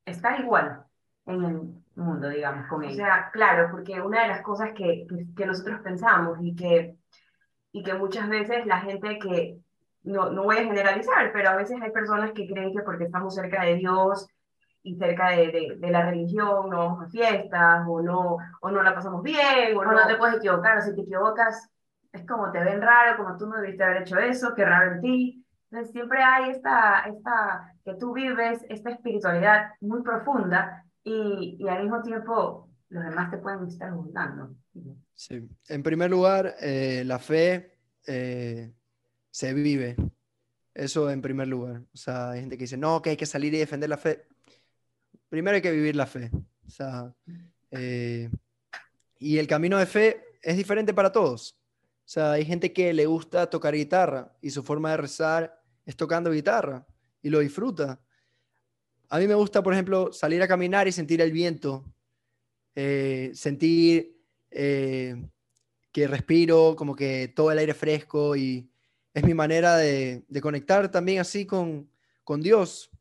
estar 0.05 0.39
igual 0.39 0.83
en 1.25 1.43
el 1.43 1.61
mundo, 1.95 2.29
digamos, 2.29 2.67
con 2.67 2.83
ella? 2.83 2.93
O 2.93 2.95
sea, 2.95 3.31
claro, 3.31 3.69
porque 3.71 4.01
una 4.01 4.23
de 4.23 4.27
las 4.29 4.41
cosas 4.41 4.73
que, 4.73 5.07
que, 5.35 5.45
nosotros 5.45 5.81
pensamos 5.81 6.37
y 6.41 6.55
que, 6.55 6.97
y 7.71 7.83
que 7.83 7.93
muchas 7.93 8.29
veces 8.29 8.65
la 8.65 8.81
gente 8.81 9.19
que, 9.19 9.59
no, 10.05 10.29
no 10.31 10.43
voy 10.43 10.57
a 10.57 10.63
generalizar, 10.63 11.31
pero 11.33 11.49
a 11.49 11.55
veces 11.55 11.81
hay 11.81 11.91
personas 11.91 12.31
que 12.31 12.47
creen 12.47 12.73
que 12.73 12.83
porque 12.83 13.05
estamos 13.05 13.35
cerca 13.35 13.63
de 13.63 13.75
Dios 13.75 14.27
y 14.83 14.95
cerca 14.97 15.31
de, 15.31 15.77
de, 15.79 15.89
la 15.89 16.05
religión, 16.05 16.69
no 16.69 16.77
vamos 16.77 17.03
a 17.05 17.09
fiestas, 17.09 17.85
o 17.87 18.01
no, 18.01 18.37
o 18.61 18.71
no 18.71 18.83
la 18.83 18.93
pasamos 18.93 19.23
bien, 19.23 19.75
o, 19.75 19.83
no, 19.83 19.93
no, 19.93 20.07
te 20.07 20.15
puedes 20.15 20.37
equivocar, 20.37 20.77
o 20.77 20.81
si 20.81 20.95
te 20.95 21.01
equivocas, 21.01 21.69
es 22.11 22.25
como 22.27 22.51
te 22.51 22.63
ven 22.63 22.81
raro, 22.81 23.17
como 23.17 23.35
tú 23.35 23.47
no 23.47 23.59
debiste 23.59 23.83
haber 23.83 24.03
hecho 24.03 24.17
eso, 24.19 24.53
qué 24.55 24.63
raro 24.63 24.93
en 24.93 25.01
ti. 25.01 25.45
Entonces 25.71 25.91
siempre 25.91 26.21
hay 26.21 26.51
esta, 26.51 26.99
esta, 27.07 27.73
que 27.83 27.95
tú 27.95 28.13
vives 28.13 28.63
esta 28.69 28.91
espiritualidad 28.91 29.71
muy 29.81 30.03
profunda 30.03 30.85
y, 31.03 31.57
y 31.59 31.67
al 31.67 31.81
mismo 31.81 32.01
tiempo 32.03 32.69
los 32.89 33.03
demás 33.03 33.31
te 33.31 33.37
pueden 33.37 33.65
estar 33.65 33.91
juzgando. 33.91 34.55
Sí, 35.13 35.49
en 35.67 35.83
primer 35.83 36.11
lugar, 36.11 36.55
eh, 36.61 37.03
la 37.05 37.19
fe 37.19 37.77
eh, 38.07 38.71
se 39.35 39.53
vive. 39.53 39.97
Eso 40.73 41.11
en 41.11 41.21
primer 41.21 41.49
lugar. 41.49 41.81
O 41.93 41.97
sea, 41.97 42.31
hay 42.31 42.39
gente 42.39 42.57
que 42.57 42.63
dice, 42.63 42.77
no, 42.77 43.01
que 43.01 43.09
hay 43.09 43.17
que 43.17 43.25
salir 43.25 43.53
y 43.53 43.57
defender 43.57 43.89
la 43.89 43.97
fe. 43.97 44.25
Primero 45.27 45.55
hay 45.55 45.61
que 45.61 45.73
vivir 45.73 45.93
la 45.93 46.05
fe. 46.05 46.31
O 46.65 46.69
sea, 46.69 47.13
eh, 47.69 48.29
y 49.19 49.37
el 49.37 49.45
camino 49.45 49.77
de 49.77 49.87
fe 49.87 50.23
es 50.41 50.55
diferente 50.55 50.93
para 50.93 51.11
todos. 51.11 51.59
O 52.05 52.07
sea, 52.07 52.31
hay 52.31 52.45
gente 52.45 52.71
que 52.71 52.93
le 52.93 53.07
gusta 53.07 53.49
tocar 53.49 53.75
guitarra 53.75 54.33
y 54.41 54.51
su 54.51 54.63
forma 54.63 54.91
de 54.91 54.97
rezar 54.97 55.61
es 55.85 55.97
tocando 55.97 56.31
guitarra 56.31 56.87
y 57.21 57.29
lo 57.29 57.39
disfruta. 57.39 57.99
A 59.09 59.19
mí 59.19 59.27
me 59.27 59.35
gusta, 59.35 59.61
por 59.61 59.73
ejemplo, 59.73 60.13
salir 60.13 60.41
a 60.43 60.47
caminar 60.47 60.87
y 60.87 60.93
sentir 60.93 61.19
el 61.19 61.33
viento, 61.33 61.83
eh, 62.73 63.31
sentir 63.33 64.17
eh, 64.49 65.27
que 65.91 66.07
respiro, 66.07 66.77
como 66.77 66.95
que 66.95 67.27
todo 67.27 67.51
el 67.51 67.57
aire 67.57 67.73
fresco 67.73 68.37
y 68.37 68.69
es 69.15 69.23
mi 69.23 69.33
manera 69.33 69.77
de, 69.77 70.23
conectar 70.41 70.91
también 70.91 71.19
así 71.19 71.45
con, 71.45 71.89
con 72.23 72.41
Dios. 72.41 72.91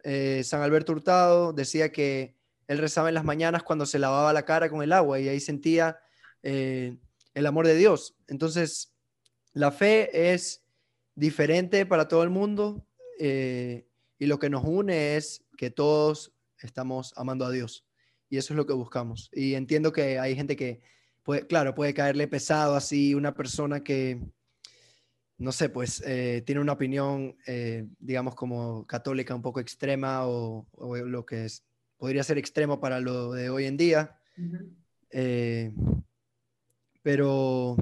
San 0.45 0.63
Alberto 0.63 0.93
Hurtado 0.93 1.53
decía 1.53 1.91
que 1.91 2.37
él 2.69 2.79
rezaba 2.79 3.09
en 3.09 3.15
las 3.15 3.25
mañanas 3.25 3.65
cuando 3.65 3.85
se 3.85 3.99
lavaba 3.99 4.33
la 4.33 4.45
cara 4.45 4.71
con 4.71 4.83
el 4.83 4.93
agua 4.93 5.19
y 5.21 5.29
ahí 5.29 5.41
sentía 5.41 5.99
el 6.43 7.47
amor 7.47 7.67
de 7.67 7.75
Dios. 7.75 8.15
Entonces, 8.29 8.95
la 9.53 9.73
fe 9.73 10.33
es 10.33 10.63
diferente 11.17 11.85
para 11.85 12.07
todo 12.07 12.23
el 12.23 12.31
mundo 12.31 12.87
y 13.19 14.27
lo 14.27 14.39
que 14.39 14.51
nos 14.51 14.65
une 14.65 15.17
es 15.17 15.45
que 15.57 15.71
todos 15.71 16.33
estamos 16.61 17.13
amando 17.17 17.45
a 17.45 17.51
Dios. 17.51 17.85
Y 18.31 18.37
eso 18.37 18.55
es 18.55 18.57
lo 18.57 18.67
que 18.67 18.73
buscamos. 18.73 19.31
Y 19.33 19.55
entiendo 19.55 19.93
que 19.93 20.21
hay 20.21 20.37
gente 20.37 20.55
que, 20.55 20.81
puede, 21.25 21.45
claro, 21.47 21.75
puede 21.75 21.93
caerle 21.93 22.29
pesado 22.29 22.77
así 22.77 23.15
una 23.15 23.35
persona 23.35 23.83
que, 23.83 24.21
no 25.39 25.53
sé, 25.53 25.69
pues 25.69 26.03
eh, 26.07 26.43
tiene 26.47 26.61
una 26.61 26.73
opinión, 26.73 27.37
eh, 27.47 27.87
digamos, 27.99 28.35
como 28.35 28.87
católica 28.87 29.35
un 29.35 29.43
poco 29.43 29.61
extrema 29.61 30.27
o, 30.27 30.67
lo 30.79 31.27
que 31.27 31.47
es, 31.47 31.65
podría 31.97 32.23
ser 32.23 32.39
extremo 32.39 32.81
para 32.81 33.01
lo 33.01 33.33
de 33.33 33.51
hoy 33.51 33.67
en 33.67 33.77
día. 33.77 34.19
Eh, 35.11 35.73
pero 37.03 37.77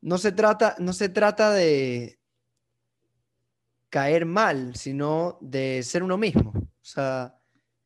no 0.00 0.18
se 0.18 0.32
trata, 0.32 0.76
no 0.78 0.92
se 0.92 1.08
trata 1.08 1.52
de 1.52 2.18
caer 3.90 4.24
mal, 4.24 4.76
sino 4.76 5.38
de 5.40 5.82
ser 5.82 6.02
uno 6.02 6.16
mismo. 6.16 6.52
O 6.54 6.84
sea, 6.84 7.36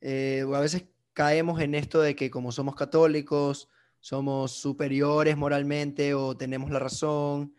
a 0.02 0.60
veces 0.60 0.84
caemos 1.14 1.60
en 1.60 1.74
esto 1.74 2.00
de 2.00 2.14
que 2.14 2.30
como 2.30 2.52
somos 2.52 2.76
católicos, 2.76 3.68
somos 3.98 4.52
superiores 4.52 5.36
moralmente 5.36 6.14
o 6.14 6.36
tenemos 6.36 6.70
la 6.70 6.78
razón. 6.78 7.54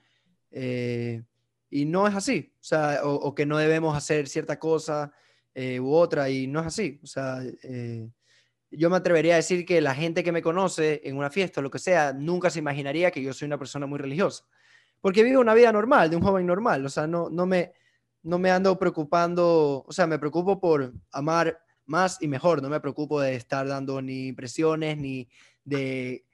Eh, 0.53 1.21
y 1.69 1.85
no 1.85 2.07
es 2.07 2.15
así, 2.15 2.53
o, 2.55 2.63
sea, 2.63 3.01
o, 3.03 3.33
que 3.35 3.45
no 3.45 3.57
debemos 3.57 3.97
hacer 3.97 4.29
cierta 4.29 4.59
cosa 4.59 5.11
eh, 5.53 5.79
u 5.79 5.91
otra, 5.91 6.29
y 6.29 6.47
no 6.47 6.61
es 6.61 6.67
así. 6.67 6.99
O 7.03 7.07
sea, 7.07 7.41
yo 8.71 8.89
me 8.89 8.97
atrevería 8.97 9.33
a 9.33 9.37
decir 9.37 9.65
que 9.65 9.81
la 9.81 9.95
gente 9.95 10.23
que 10.23 10.31
me 10.31 10.41
conoce 10.41 11.01
en 11.03 11.17
una 11.17 11.29
fiesta 11.29 11.59
o 11.59 11.63
lo 11.63 11.71
que 11.71 11.79
sea, 11.79 12.13
nunca 12.13 12.49
se 12.49 12.59
imaginaría 12.59 13.11
que 13.11 13.21
yo 13.21 13.33
soy 13.33 13.47
una 13.47 13.57
persona 13.57 13.87
muy 13.87 13.99
religiosa, 13.99 14.45
porque 15.01 15.23
vivo 15.23 15.41
una 15.41 15.55
vida 15.55 15.71
normal, 15.71 16.09
de 16.09 16.15
un 16.15 16.21
joven 16.21 16.45
normal, 16.45 16.85
o 16.85 16.89
sea, 16.89 17.07
no, 17.07 17.29
no, 17.29 17.45
me, 17.45 17.73
no 18.21 18.37
me 18.37 18.51
ando 18.51 18.77
preocupando, 18.77 19.83
o 19.85 19.91
sea, 19.91 20.07
me 20.07 20.19
preocupo 20.19 20.59
por 20.59 20.93
amar 21.11 21.59
más 21.85 22.21
y 22.21 22.27
mejor. 22.27 22.61
No 22.61 22.69
me 22.69 22.79
preocupo 22.79 23.19
de 23.21 23.35
estar 23.35 23.67
dando 23.67 24.01
ni 24.01 24.27
impresiones 24.27 24.97
ni 24.97 25.27
de 25.63 26.25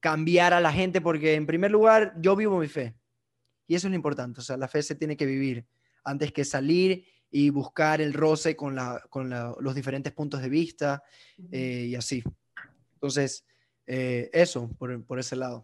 cambiar 0.00 0.52
a 0.52 0.60
la 0.60 0.72
gente, 0.72 1.00
porque 1.00 1.34
en 1.34 1.46
primer 1.46 1.70
lugar 1.70 2.14
yo 2.18 2.36
vivo 2.36 2.58
mi 2.58 2.68
fe. 2.68 2.94
Y 3.66 3.74
eso 3.74 3.86
es 3.86 3.90
lo 3.90 3.96
importante. 3.96 4.40
O 4.40 4.44
sea, 4.44 4.56
la 4.56 4.68
fe 4.68 4.82
se 4.82 4.94
tiene 4.94 5.16
que 5.16 5.26
vivir 5.26 5.66
antes 6.04 6.32
que 6.32 6.44
salir 6.44 7.04
y 7.30 7.50
buscar 7.50 8.00
el 8.00 8.14
roce 8.14 8.56
con, 8.56 8.74
la, 8.74 9.02
con 9.10 9.30
los 9.30 9.74
diferentes 9.74 10.12
puntos 10.12 10.40
de 10.40 10.48
vista 10.48 11.02
eh, 11.50 11.86
y 11.88 11.94
así. 11.94 12.22
Entonces, 12.94 13.44
eh, 13.86 14.30
eso, 14.32 14.68
por, 14.78 15.04
por 15.04 15.18
ese 15.18 15.36
lado. 15.36 15.62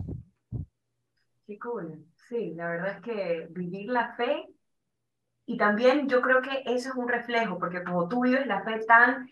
Qué 1.46 1.58
cool. 1.58 2.04
Sí, 2.28 2.54
la 2.54 2.68
verdad 2.68 2.96
es 2.96 3.02
que 3.02 3.46
vivir 3.50 3.90
la 3.90 4.14
fe 4.14 4.48
y 5.46 5.56
también 5.56 6.08
yo 6.08 6.22
creo 6.22 6.40
que 6.40 6.62
eso 6.66 6.90
es 6.90 6.94
un 6.94 7.08
reflejo, 7.08 7.58
porque 7.58 7.82
como 7.82 8.08
tú 8.08 8.22
vives 8.22 8.46
la 8.46 8.62
fe 8.62 8.80
tan, 8.86 9.28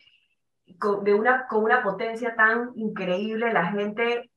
con, 0.78 1.04
de 1.04 1.14
una, 1.14 1.46
con 1.46 1.64
una 1.64 1.82
potencia 1.82 2.34
tan 2.34 2.72
increíble, 2.74 3.52
la 3.52 3.66
gente 3.70 4.30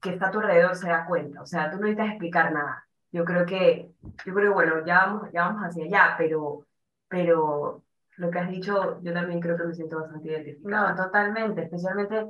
que 0.00 0.10
está 0.10 0.28
a 0.28 0.30
tu 0.30 0.40
alrededor 0.40 0.74
se 0.74 0.88
da 0.88 1.06
cuenta. 1.06 1.42
O 1.42 1.46
sea, 1.46 1.70
tú 1.70 1.76
no 1.76 1.82
necesitas 1.82 2.10
explicar 2.10 2.52
nada. 2.52 2.85
Yo 3.16 3.24
creo 3.24 3.46
que, 3.46 3.90
yo 4.26 4.34
creo 4.34 4.52
bueno, 4.52 4.84
ya 4.84 5.06
vamos, 5.06 5.32
ya 5.32 5.46
vamos 5.46 5.62
hacia 5.62 5.86
allá, 5.86 6.14
pero, 6.18 6.66
pero 7.08 7.82
lo 8.18 8.30
que 8.30 8.38
has 8.38 8.50
dicho, 8.50 9.00
yo 9.02 9.14
también 9.14 9.40
creo 9.40 9.56
que 9.56 9.64
me 9.64 9.72
siento 9.72 9.98
bastante 10.02 10.28
identificado. 10.28 10.88
No, 10.88 10.94
totalmente, 10.94 11.62
especialmente, 11.62 12.26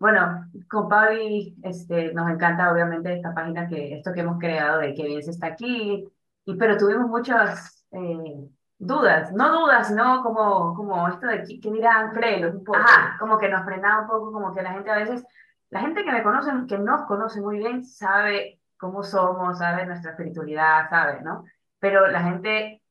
bueno, 0.00 0.50
con 0.68 0.88
Pavi 0.88 1.56
este, 1.62 2.12
nos 2.12 2.28
encanta 2.28 2.72
obviamente 2.72 3.14
esta 3.14 3.32
página, 3.32 3.68
que 3.68 3.94
esto 3.94 4.12
que 4.12 4.22
hemos 4.22 4.40
creado 4.40 4.80
de 4.80 4.94
que 4.94 5.04
bien 5.04 5.22
se 5.22 5.30
está 5.30 5.46
aquí, 5.46 6.08
y, 6.44 6.56
pero 6.56 6.76
tuvimos 6.76 7.08
muchas 7.08 7.86
eh, 7.92 8.48
dudas, 8.78 9.32
no 9.32 9.60
dudas, 9.60 9.86
sino 9.86 10.24
como, 10.24 10.74
como 10.74 11.06
esto 11.06 11.28
de 11.28 11.44
que 11.44 11.70
dirán 11.70 12.12
frenos 12.14 12.52
un 12.52 12.64
poco. 12.64 12.80
Ajá, 12.80 13.16
como 13.20 13.38
que 13.38 13.48
nos 13.48 13.64
frenaba 13.64 14.02
un 14.02 14.08
poco, 14.08 14.32
como 14.32 14.52
que 14.52 14.62
la 14.62 14.72
gente 14.72 14.90
a 14.90 14.96
veces, 14.96 15.24
la 15.70 15.82
gente 15.82 16.02
que 16.02 16.10
me 16.10 16.24
conoce, 16.24 16.50
que 16.66 16.78
nos 16.78 17.02
conoce 17.02 17.40
muy 17.40 17.58
bien, 17.58 17.84
sabe 17.84 18.58
cómo 18.78 19.02
somos, 19.02 19.58
sabe 19.58 19.86
nuestra 19.86 20.12
espiritualidad, 20.12 20.88
sabe, 20.88 21.20
¿no? 21.22 21.44
Pero 21.78 22.06
la 22.08 22.22
gente 22.22 22.82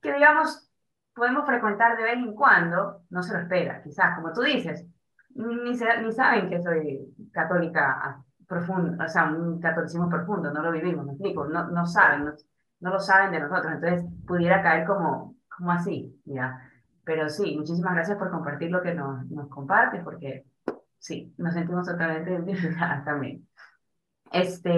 que, 0.00 0.12
digamos, 0.12 0.70
podemos 1.14 1.46
frecuentar 1.46 1.96
de 1.96 2.04
vez 2.04 2.14
en 2.14 2.34
cuando, 2.34 3.02
no 3.10 3.22
se 3.22 3.32
lo 3.32 3.40
espera, 3.40 3.82
quizás, 3.82 4.16
como 4.16 4.32
tú 4.32 4.42
dices, 4.42 4.84
ni, 5.34 5.54
ni 5.72 6.12
saben 6.12 6.48
que 6.48 6.62
soy 6.62 7.14
católica 7.32 8.22
profundo, 8.46 9.02
o 9.02 9.08
sea, 9.08 9.24
un 9.24 9.60
catolicismo 9.60 10.08
profundo, 10.08 10.52
no 10.52 10.62
lo 10.62 10.72
vivimos, 10.72 11.04
me 11.04 11.12
explico, 11.12 11.46
no, 11.46 11.68
no 11.68 11.86
saben, 11.86 12.24
no, 12.24 12.32
no 12.80 12.90
lo 12.90 13.00
saben 13.00 13.32
de 13.32 13.40
nosotros, 13.40 13.72
entonces 13.74 14.04
pudiera 14.26 14.62
caer 14.62 14.86
como, 14.86 15.36
como 15.48 15.72
así, 15.72 16.20
¿ya? 16.24 16.60
Pero 17.04 17.28
sí, 17.28 17.56
muchísimas 17.56 17.94
gracias 17.94 18.18
por 18.18 18.30
compartir 18.30 18.70
lo 18.70 18.82
que 18.82 18.94
nos, 18.94 19.26
nos 19.30 19.48
compartes, 19.48 20.02
porque 20.02 20.44
sí, 20.98 21.34
nos 21.38 21.54
sentimos 21.54 21.86
totalmente 21.86 22.30
identificadas 22.34 23.04
también. 23.04 23.45
Este, 24.42 24.70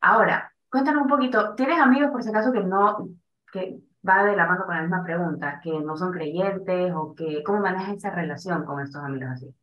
ahora, 0.00 0.52
cuéntanos 0.70 1.02
un 1.02 1.08
poquito, 1.08 1.54
¿tienes 1.54 1.80
amigos 1.80 2.10
por 2.10 2.22
si 2.22 2.28
acaso 2.28 2.52
que 2.52 2.60
no, 2.60 3.08
que 3.50 3.80
va 4.06 4.24
de 4.24 4.36
la 4.36 4.46
mano 4.46 4.66
con 4.66 4.74
la 4.74 4.82
misma 4.82 5.02
pregunta, 5.02 5.60
que 5.62 5.70
no 5.70 5.96
son 5.96 6.12
creyentes 6.12 6.92
o 6.94 7.14
que, 7.14 7.42
cómo 7.42 7.60
manejas 7.60 7.96
esa 7.96 8.10
relación 8.10 8.64
con 8.64 8.82
estos 8.82 9.02
amigos 9.02 9.30
así? 9.32 9.54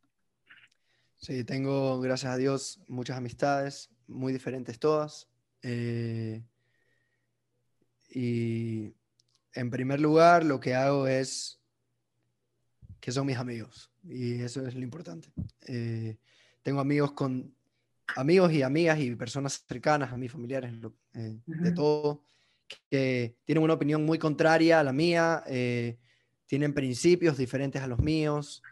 Sí, 1.16 1.44
tengo, 1.44 2.00
gracias 2.00 2.32
a 2.32 2.36
Dios, 2.36 2.82
muchas 2.88 3.16
amistades, 3.16 3.90
muy 4.08 4.32
diferentes 4.32 4.78
todas. 4.78 5.28
Eh, 5.62 6.42
y 8.10 8.94
en 9.52 9.70
primer 9.70 10.00
lugar, 10.00 10.44
lo 10.44 10.60
que 10.60 10.74
hago 10.74 11.06
es 11.06 11.60
que 13.00 13.12
son 13.12 13.26
mis 13.26 13.38
amigos. 13.38 13.90
Y 14.02 14.42
eso 14.42 14.66
es 14.66 14.74
lo 14.74 14.82
importante. 14.82 15.32
Eh, 15.66 16.18
tengo 16.62 16.80
amigos 16.80 17.12
con 17.12 17.54
amigos 18.16 18.52
y 18.52 18.62
amigas 18.62 18.98
y 19.00 19.14
personas 19.14 19.64
cercanas 19.66 20.12
a 20.12 20.16
mis 20.16 20.32
familiares, 20.32 20.72
eh, 21.14 21.38
de 21.46 21.72
todo, 21.72 22.22
que 22.90 23.36
tienen 23.44 23.64
una 23.64 23.74
opinión 23.74 24.04
muy 24.04 24.18
contraria 24.18 24.80
a 24.80 24.84
la 24.84 24.92
mía, 24.92 25.42
eh, 25.46 25.98
tienen 26.46 26.74
principios 26.74 27.36
diferentes 27.36 27.82
a 27.82 27.86
los 27.86 27.98
míos, 27.98 28.62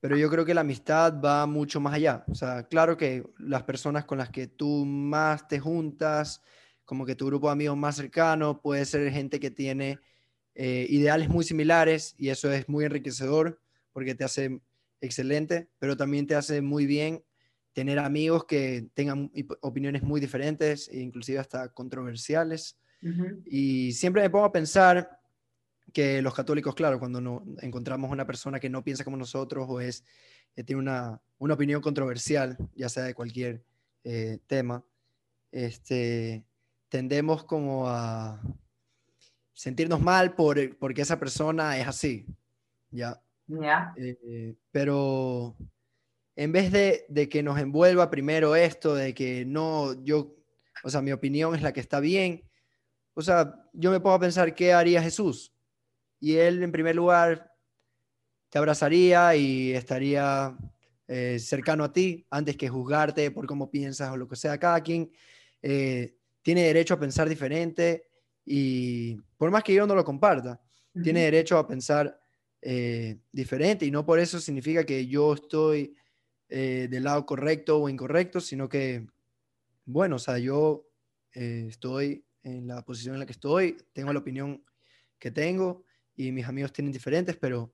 pero 0.00 0.16
yo 0.16 0.30
creo 0.30 0.44
que 0.44 0.54
la 0.54 0.60
amistad 0.60 1.20
va 1.20 1.46
mucho 1.46 1.80
más 1.80 1.94
allá. 1.94 2.24
O 2.28 2.34
sea, 2.34 2.68
claro 2.68 2.96
que 2.96 3.24
las 3.38 3.64
personas 3.64 4.04
con 4.04 4.18
las 4.18 4.30
que 4.30 4.46
tú 4.46 4.84
más 4.84 5.48
te 5.48 5.58
juntas, 5.58 6.42
como 6.84 7.04
que 7.04 7.16
tu 7.16 7.26
grupo 7.26 7.48
de 7.48 7.54
amigos 7.54 7.76
más 7.76 7.96
cercano 7.96 8.60
puede 8.60 8.84
ser 8.84 9.10
gente 9.10 9.40
que 9.40 9.50
tiene 9.50 9.98
eh, 10.54 10.86
ideales 10.88 11.28
muy 11.28 11.44
similares 11.44 12.14
y 12.16 12.28
eso 12.28 12.50
es 12.52 12.68
muy 12.68 12.84
enriquecedor 12.84 13.60
porque 13.92 14.14
te 14.14 14.24
hace 14.24 14.60
excelente, 15.00 15.68
pero 15.78 15.96
también 15.96 16.26
te 16.26 16.34
hace 16.34 16.60
muy 16.60 16.86
bien 16.86 17.22
tener 17.72 17.98
amigos 17.98 18.46
que 18.46 18.88
tengan 18.94 19.30
opiniones 19.60 20.02
muy 20.02 20.20
diferentes 20.20 20.88
e 20.88 21.00
inclusive 21.00 21.38
hasta 21.38 21.68
controversiales. 21.72 22.78
Y 23.44 23.92
siempre 23.92 24.22
me 24.22 24.30
pongo 24.30 24.46
a 24.46 24.52
pensar 24.52 25.20
que 25.92 26.20
los 26.22 26.34
católicos, 26.34 26.74
claro, 26.74 26.98
cuando 26.98 27.20
no, 27.20 27.44
encontramos 27.60 28.10
una 28.10 28.26
persona 28.26 28.58
que 28.58 28.70
no 28.70 28.82
piensa 28.82 29.04
como 29.04 29.16
nosotros 29.16 29.66
o 29.68 29.80
es, 29.80 30.04
eh, 30.56 30.64
tiene 30.64 30.82
una, 30.82 31.20
una, 31.38 31.54
opinión 31.54 31.80
controversial, 31.80 32.56
ya 32.74 32.88
sea 32.88 33.04
de 33.04 33.14
cualquier 33.14 33.62
eh, 34.02 34.38
tema, 34.46 34.84
este, 35.52 36.44
tendemos 36.88 37.44
como 37.44 37.88
a 37.88 38.40
sentirnos 39.52 40.00
mal 40.00 40.34
por, 40.34 40.76
porque 40.78 41.02
esa 41.02 41.18
persona 41.18 41.78
es 41.78 41.86
así, 41.86 42.26
¿ya? 42.90 43.22
Eh, 43.96 44.54
pero 44.70 45.56
en 46.34 46.52
vez 46.52 46.72
de, 46.72 47.06
de, 47.08 47.28
que 47.28 47.42
nos 47.42 47.58
envuelva 47.58 48.10
primero 48.10 48.56
esto, 48.56 48.94
de 48.94 49.14
que 49.14 49.44
no, 49.44 49.94
yo, 50.02 50.34
o 50.82 50.90
sea, 50.90 51.00
mi 51.00 51.12
opinión 51.12 51.54
es 51.54 51.62
la 51.62 51.72
que 51.72 51.80
está 51.80 52.00
bien, 52.00 52.42
o 53.18 53.22
sea, 53.22 53.54
yo 53.72 53.90
me 53.90 54.10
a 54.10 54.18
pensar 54.18 54.54
qué 54.54 54.74
haría 54.74 55.02
Jesús. 55.02 55.54
Y 56.20 56.36
él, 56.36 56.62
en 56.62 56.70
primer 56.70 56.94
lugar, 56.94 57.50
te 58.50 58.58
abrazaría 58.58 59.34
y 59.34 59.72
estaría 59.72 60.54
eh, 61.08 61.38
cercano 61.38 61.84
a 61.84 61.92
ti 61.92 62.26
antes 62.30 62.58
que 62.58 62.68
juzgarte 62.68 63.30
por 63.30 63.46
cómo 63.46 63.70
piensas 63.70 64.10
o 64.10 64.18
lo 64.18 64.28
que 64.28 64.36
sea. 64.36 64.58
Cada 64.58 64.82
quien 64.82 65.10
eh, 65.62 66.14
tiene 66.42 66.64
derecho 66.64 66.92
a 66.92 67.00
pensar 67.00 67.26
diferente 67.26 68.06
y 68.44 69.16
por 69.38 69.50
más 69.50 69.64
que 69.64 69.72
yo 69.72 69.86
no 69.86 69.94
lo 69.94 70.04
comparta, 70.04 70.60
tiene 71.02 71.22
derecho 71.22 71.58
a 71.58 71.66
pensar 71.66 72.20
eh, 72.62 73.18
diferente 73.32 73.86
y 73.86 73.90
no 73.90 74.04
por 74.04 74.18
eso 74.18 74.40
significa 74.40 74.84
que 74.84 75.06
yo 75.06 75.34
estoy 75.34 75.94
eh, 76.48 76.88
del 76.90 77.04
lado 77.04 77.26
correcto 77.26 77.80
o 77.80 77.88
incorrecto, 77.88 78.40
sino 78.40 78.68
que, 78.68 79.06
bueno, 79.84 80.16
o 80.16 80.18
sea, 80.18 80.38
yo 80.38 80.88
eh, 81.32 81.66
estoy 81.68 82.24
en 82.42 82.66
la 82.66 82.82
posición 82.84 83.14
en 83.14 83.20
la 83.20 83.26
que 83.26 83.32
estoy, 83.32 83.76
tengo 83.92 84.12
la 84.12 84.20
opinión 84.20 84.64
que 85.18 85.30
tengo 85.30 85.84
y 86.14 86.32
mis 86.32 86.46
amigos 86.46 86.72
tienen 86.72 86.92
diferentes, 86.92 87.36
pero 87.36 87.72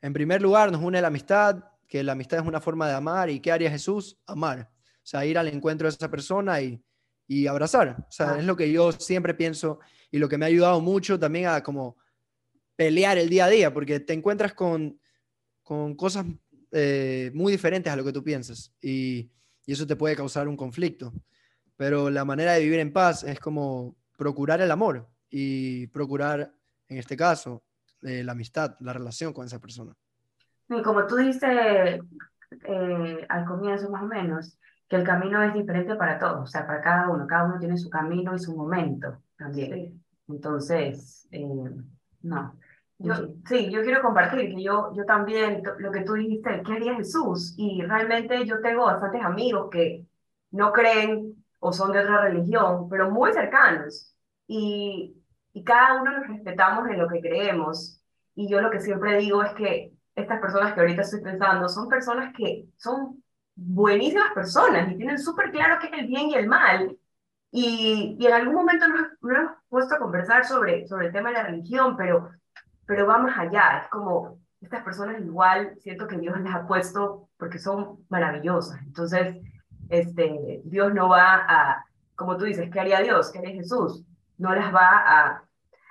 en 0.00 0.12
primer 0.12 0.40
lugar 0.40 0.72
nos 0.72 0.82
une 0.82 1.00
la 1.00 1.08
amistad, 1.08 1.62
que 1.86 2.02
la 2.02 2.12
amistad 2.12 2.40
es 2.40 2.46
una 2.46 2.60
forma 2.60 2.86
de 2.88 2.94
amar. 2.94 3.30
¿Y 3.30 3.40
qué 3.40 3.50
haría 3.50 3.70
Jesús? 3.70 4.18
Amar. 4.26 4.70
O 4.70 5.06
sea, 5.10 5.24
ir 5.24 5.38
al 5.38 5.48
encuentro 5.48 5.88
de 5.88 5.94
esa 5.94 6.10
persona 6.10 6.60
y, 6.60 6.82
y 7.26 7.46
abrazar. 7.46 7.96
O 8.08 8.12
sea, 8.12 8.32
ah. 8.32 8.38
es 8.38 8.44
lo 8.44 8.56
que 8.56 8.70
yo 8.70 8.92
siempre 8.92 9.34
pienso 9.34 9.80
y 10.10 10.18
lo 10.18 10.28
que 10.28 10.38
me 10.38 10.44
ha 10.44 10.48
ayudado 10.48 10.80
mucho 10.80 11.18
también 11.18 11.46
a 11.46 11.62
como 11.62 11.96
pelear 12.78 13.18
el 13.18 13.28
día 13.28 13.46
a 13.46 13.48
día, 13.48 13.74
porque 13.74 13.98
te 13.98 14.12
encuentras 14.12 14.54
con, 14.54 15.00
con 15.64 15.96
cosas 15.96 16.24
eh, 16.70 17.32
muy 17.34 17.50
diferentes 17.50 17.92
a 17.92 17.96
lo 17.96 18.04
que 18.04 18.12
tú 18.12 18.22
piensas 18.22 18.72
y, 18.80 19.32
y 19.66 19.72
eso 19.72 19.84
te 19.84 19.96
puede 19.96 20.14
causar 20.14 20.46
un 20.46 20.56
conflicto. 20.56 21.12
Pero 21.76 22.08
la 22.08 22.24
manera 22.24 22.52
de 22.52 22.62
vivir 22.62 22.78
en 22.78 22.92
paz 22.92 23.24
es 23.24 23.40
como 23.40 23.96
procurar 24.16 24.60
el 24.60 24.70
amor 24.70 25.08
y 25.28 25.88
procurar, 25.88 26.54
en 26.86 26.98
este 26.98 27.16
caso, 27.16 27.64
eh, 28.02 28.22
la 28.22 28.30
amistad, 28.30 28.76
la 28.78 28.92
relación 28.92 29.32
con 29.32 29.44
esa 29.44 29.58
persona. 29.58 29.92
Y 30.68 30.80
como 30.82 31.04
tú 31.04 31.16
dices 31.16 32.00
eh, 32.64 33.26
al 33.28 33.44
comienzo 33.44 33.90
más 33.90 34.04
o 34.04 34.06
menos, 34.06 34.56
que 34.88 34.94
el 34.94 35.04
camino 35.04 35.42
es 35.42 35.52
diferente 35.52 35.96
para 35.96 36.16
todos, 36.16 36.44
o 36.44 36.46
sea, 36.46 36.64
para 36.64 36.80
cada 36.80 37.08
uno, 37.08 37.26
cada 37.26 37.46
uno 37.46 37.58
tiene 37.58 37.76
su 37.76 37.90
camino 37.90 38.36
y 38.36 38.38
su 38.38 38.56
momento 38.56 39.20
también. 39.36 40.00
Entonces, 40.28 41.26
eh, 41.32 41.44
no. 42.22 42.56
Yo, 43.00 43.14
sí, 43.46 43.70
yo 43.70 43.82
quiero 43.82 44.02
compartir 44.02 44.54
que 44.54 44.62
yo, 44.62 44.92
yo 44.94 45.04
también, 45.04 45.62
lo 45.78 45.92
que 45.92 46.00
tú 46.00 46.14
dijiste, 46.14 46.62
¿qué 46.66 46.72
haría 46.72 46.96
Jesús? 46.96 47.54
Y 47.56 47.82
realmente 47.82 48.44
yo 48.44 48.60
tengo 48.60 48.86
bastantes 48.86 49.22
amigos 49.22 49.68
que 49.70 50.04
no 50.50 50.72
creen 50.72 51.44
o 51.60 51.72
son 51.72 51.92
de 51.92 52.00
otra 52.00 52.22
religión, 52.22 52.88
pero 52.88 53.10
muy 53.10 53.32
cercanos. 53.32 54.14
Y, 54.48 55.16
y 55.52 55.64
cada 55.64 56.00
uno 56.00 56.18
nos 56.18 56.26
respetamos 56.26 56.88
en 56.88 56.98
lo 56.98 57.08
que 57.08 57.20
creemos. 57.20 58.00
Y 58.34 58.48
yo 58.48 58.60
lo 58.60 58.70
que 58.70 58.80
siempre 58.80 59.18
digo 59.18 59.42
es 59.44 59.52
que 59.52 59.92
estas 60.14 60.40
personas 60.40 60.74
que 60.74 60.80
ahorita 60.80 61.02
estoy 61.02 61.20
pensando 61.20 61.68
son 61.68 61.88
personas 61.88 62.32
que 62.36 62.66
son 62.76 63.22
buenísimas 63.54 64.32
personas 64.34 64.90
y 64.90 64.96
tienen 64.96 65.18
súper 65.18 65.50
claro 65.50 65.78
qué 65.80 65.88
es 65.88 66.02
el 66.02 66.06
bien 66.06 66.30
y 66.30 66.34
el 66.34 66.46
mal. 66.48 66.96
Y, 67.50 68.16
y 68.18 68.26
en 68.26 68.32
algún 68.32 68.54
momento 68.54 68.86
nos, 68.88 69.00
nos, 69.20 69.38
hemos 69.38 69.52
puesto 69.68 69.94
a 69.94 69.98
conversar 69.98 70.44
sobre, 70.44 70.86
sobre 70.86 71.06
el 71.06 71.12
tema 71.12 71.30
de 71.30 71.34
la 71.34 71.42
religión, 71.44 71.96
pero, 71.96 72.30
pero 72.88 73.06
va 73.06 73.18
más 73.18 73.38
allá. 73.38 73.82
Es 73.82 73.88
como 73.88 74.40
estas 74.62 74.82
personas 74.82 75.20
igual 75.20 75.74
siento 75.78 76.08
que 76.08 76.16
Dios 76.16 76.40
les 76.40 76.52
ha 76.52 76.66
puesto 76.66 77.28
porque 77.36 77.58
son 77.58 78.04
maravillosas. 78.08 78.80
Entonces, 78.82 79.36
este, 79.90 80.62
Dios 80.64 80.92
no 80.94 81.10
va 81.10 81.44
a, 81.46 81.84
como 82.16 82.36
tú 82.36 82.46
dices, 82.46 82.68
¿qué 82.72 82.80
haría 82.80 83.00
Dios? 83.00 83.30
¿Qué 83.30 83.38
haría 83.38 83.54
Jesús? 83.54 84.04
No 84.38 84.54
las 84.54 84.74
va 84.74 84.88
a, 84.88 85.44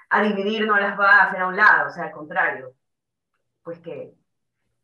a 0.09 0.23
dividir, 0.23 0.65
no 0.65 0.77
las 0.77 0.99
va 0.99 1.17
a 1.17 1.23
hacer 1.25 1.41
a 1.41 1.47
un 1.47 1.55
lado, 1.55 1.87
o 1.87 1.91
sea, 1.91 2.05
al 2.05 2.11
contrario. 2.11 2.73
Pues 3.61 3.79
que, 3.79 4.13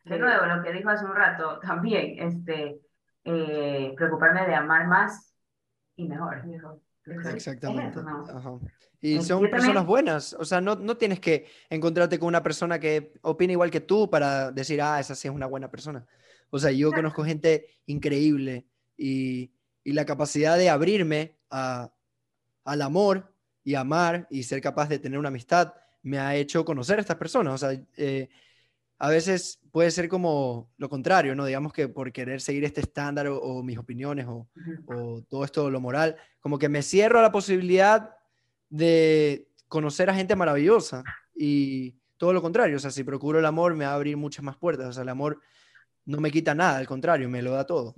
de 0.03 0.20
nuevo, 0.20 0.46
lo 0.46 0.62
que 0.62 0.72
dijo 0.72 0.89
hace 0.89 1.05
un 1.05 1.15
rato, 1.15 1.60
también, 1.62 2.15
este, 2.20 2.79
eh, 3.24 3.93
preocuparme 3.98 4.46
de 4.46 4.55
amar 4.55 4.88
más 4.88 5.34
y 5.96 6.08
mejor. 6.08 6.43
Exactamente. 7.05 8.00
Y 9.01 9.22
son 9.22 9.50
personas 9.50 9.86
buenas, 9.86 10.33
o 10.33 10.45
sea, 10.45 10.62
no, 10.62 10.75
no 10.75 10.95
tienes 10.95 11.19
que 11.19 11.45
encontrarte 11.69 12.17
con 12.17 12.27
una 12.29 12.41
persona 12.41 12.79
que 12.79 13.13
opina 13.22 13.51
igual 13.51 13.69
que 13.69 13.81
tú 13.81 14.10
para 14.10 14.51
decir, 14.51 14.81
ah, 14.81 15.00
esa 15.00 15.13
sí 15.13 15.27
es 15.27 15.33
una 15.33 15.45
buena 15.45 15.69
persona. 15.69 16.05
O 16.50 16.57
sea, 16.57 16.72
yo 16.72 16.91
conozco 16.91 17.25
gente 17.25 17.67
increíble 17.86 18.65
y, 18.95 19.51
y 19.83 19.91
la 19.91 20.05
capacidad 20.05 20.57
de 20.57 20.69
abrirme 20.69 21.38
a, 21.50 21.91
al 22.63 22.81
amor 22.81 23.33
y 23.63 23.75
amar 23.75 24.27
y 24.29 24.43
ser 24.43 24.62
capaz 24.62 24.88
de 24.88 25.00
tener 25.00 25.19
una 25.19 25.29
amistad 25.29 25.74
me 26.03 26.19
ha 26.19 26.36
hecho 26.36 26.65
conocer 26.65 26.98
a 26.98 27.01
estas 27.01 27.17
personas. 27.17 27.53
O 27.55 27.57
sea, 27.57 27.81
eh, 27.98 28.29
a 29.03 29.10
veces 29.10 29.60
puede 29.74 29.92
ser 29.92 30.07
como 30.07 30.72
lo 30.77 30.87
contrario, 30.87 31.35
¿no? 31.35 31.44
Digamos 31.44 31.74
que 31.74 31.89
por 31.89 32.13
querer 32.13 32.39
seguir 32.39 32.63
este 32.63 32.79
estándar 32.79 33.27
o, 33.27 33.61
mis 33.61 33.77
opiniones 33.77 34.27
o, 34.27 34.48
o, 34.85 35.22
todo 35.24 35.44
esto, 35.44 35.70
lo 35.70 35.81
moral, 35.81 36.16
como 36.39 36.57
que 36.57 36.70
me 36.70 36.81
cierro 36.81 37.20
a 37.20 37.22
la 37.22 37.33
posibilidad 37.33 38.16
de 38.70 39.50
conocer 39.68 40.09
a 40.09 40.16
gente 40.16 40.37
maravillosa 40.37 41.03
y 41.35 41.98
todo 42.16 42.31
lo 42.31 42.42
contrario, 42.42 42.77
o 42.77 42.79
sea, 42.79 42.92
si 42.92 43.03
procuro 43.03 43.39
el 43.39 43.46
amor 43.46 43.75
me 43.75 43.83
va 43.83 43.92
a 43.92 43.96
abrir 43.96 44.16
muchas 44.16 44.46
más 44.46 44.55
puertas, 44.55 44.87
o 44.87 44.94
sea, 44.94 45.03
el 45.03 45.09
amor 45.09 45.42
no 46.05 46.22
me 46.22 46.31
quita 46.31 46.55
nada, 46.55 46.77
al 46.77 46.87
contrario, 46.87 47.27
me 47.27 47.42
lo 47.42 47.51
da 47.51 47.66
todo. 47.66 47.96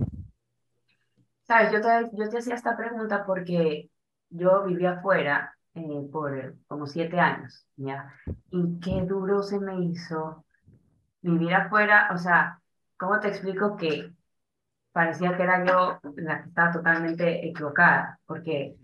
Sabes, 1.43 1.71
yo 1.71 1.81
te, 1.81 2.09
yo 2.13 2.29
te 2.29 2.39
hacía 2.39 2.55
esta 2.55 2.75
pregunta 2.75 3.27
porque 3.27 3.91
yo 4.31 4.63
vivía 4.63 4.93
afuera 4.93 5.55
eh, 5.75 6.09
por 6.11 6.55
como 6.65 6.87
siete 6.87 7.19
años, 7.19 7.67
¿ya? 7.75 8.11
Y 8.49 8.79
qué 8.79 9.03
duro 9.05 9.43
se 9.43 9.59
me 9.59 9.83
hizo 9.83 10.44
vivir 11.25 11.53
afuera, 11.53 12.09
o 12.13 12.17
sea, 12.17 12.61
¿cómo 12.97 13.19
te 13.19 13.29
explico 13.29 13.75
que 13.77 14.11
parecía 14.91 15.35
que 15.35 15.43
era 15.43 15.65
yo 15.65 15.99
la 16.17 16.43
que 16.43 16.49
estaba 16.49 16.71
totalmente 16.71 17.47
equivocada? 17.47 18.19
Porque, 18.25 18.75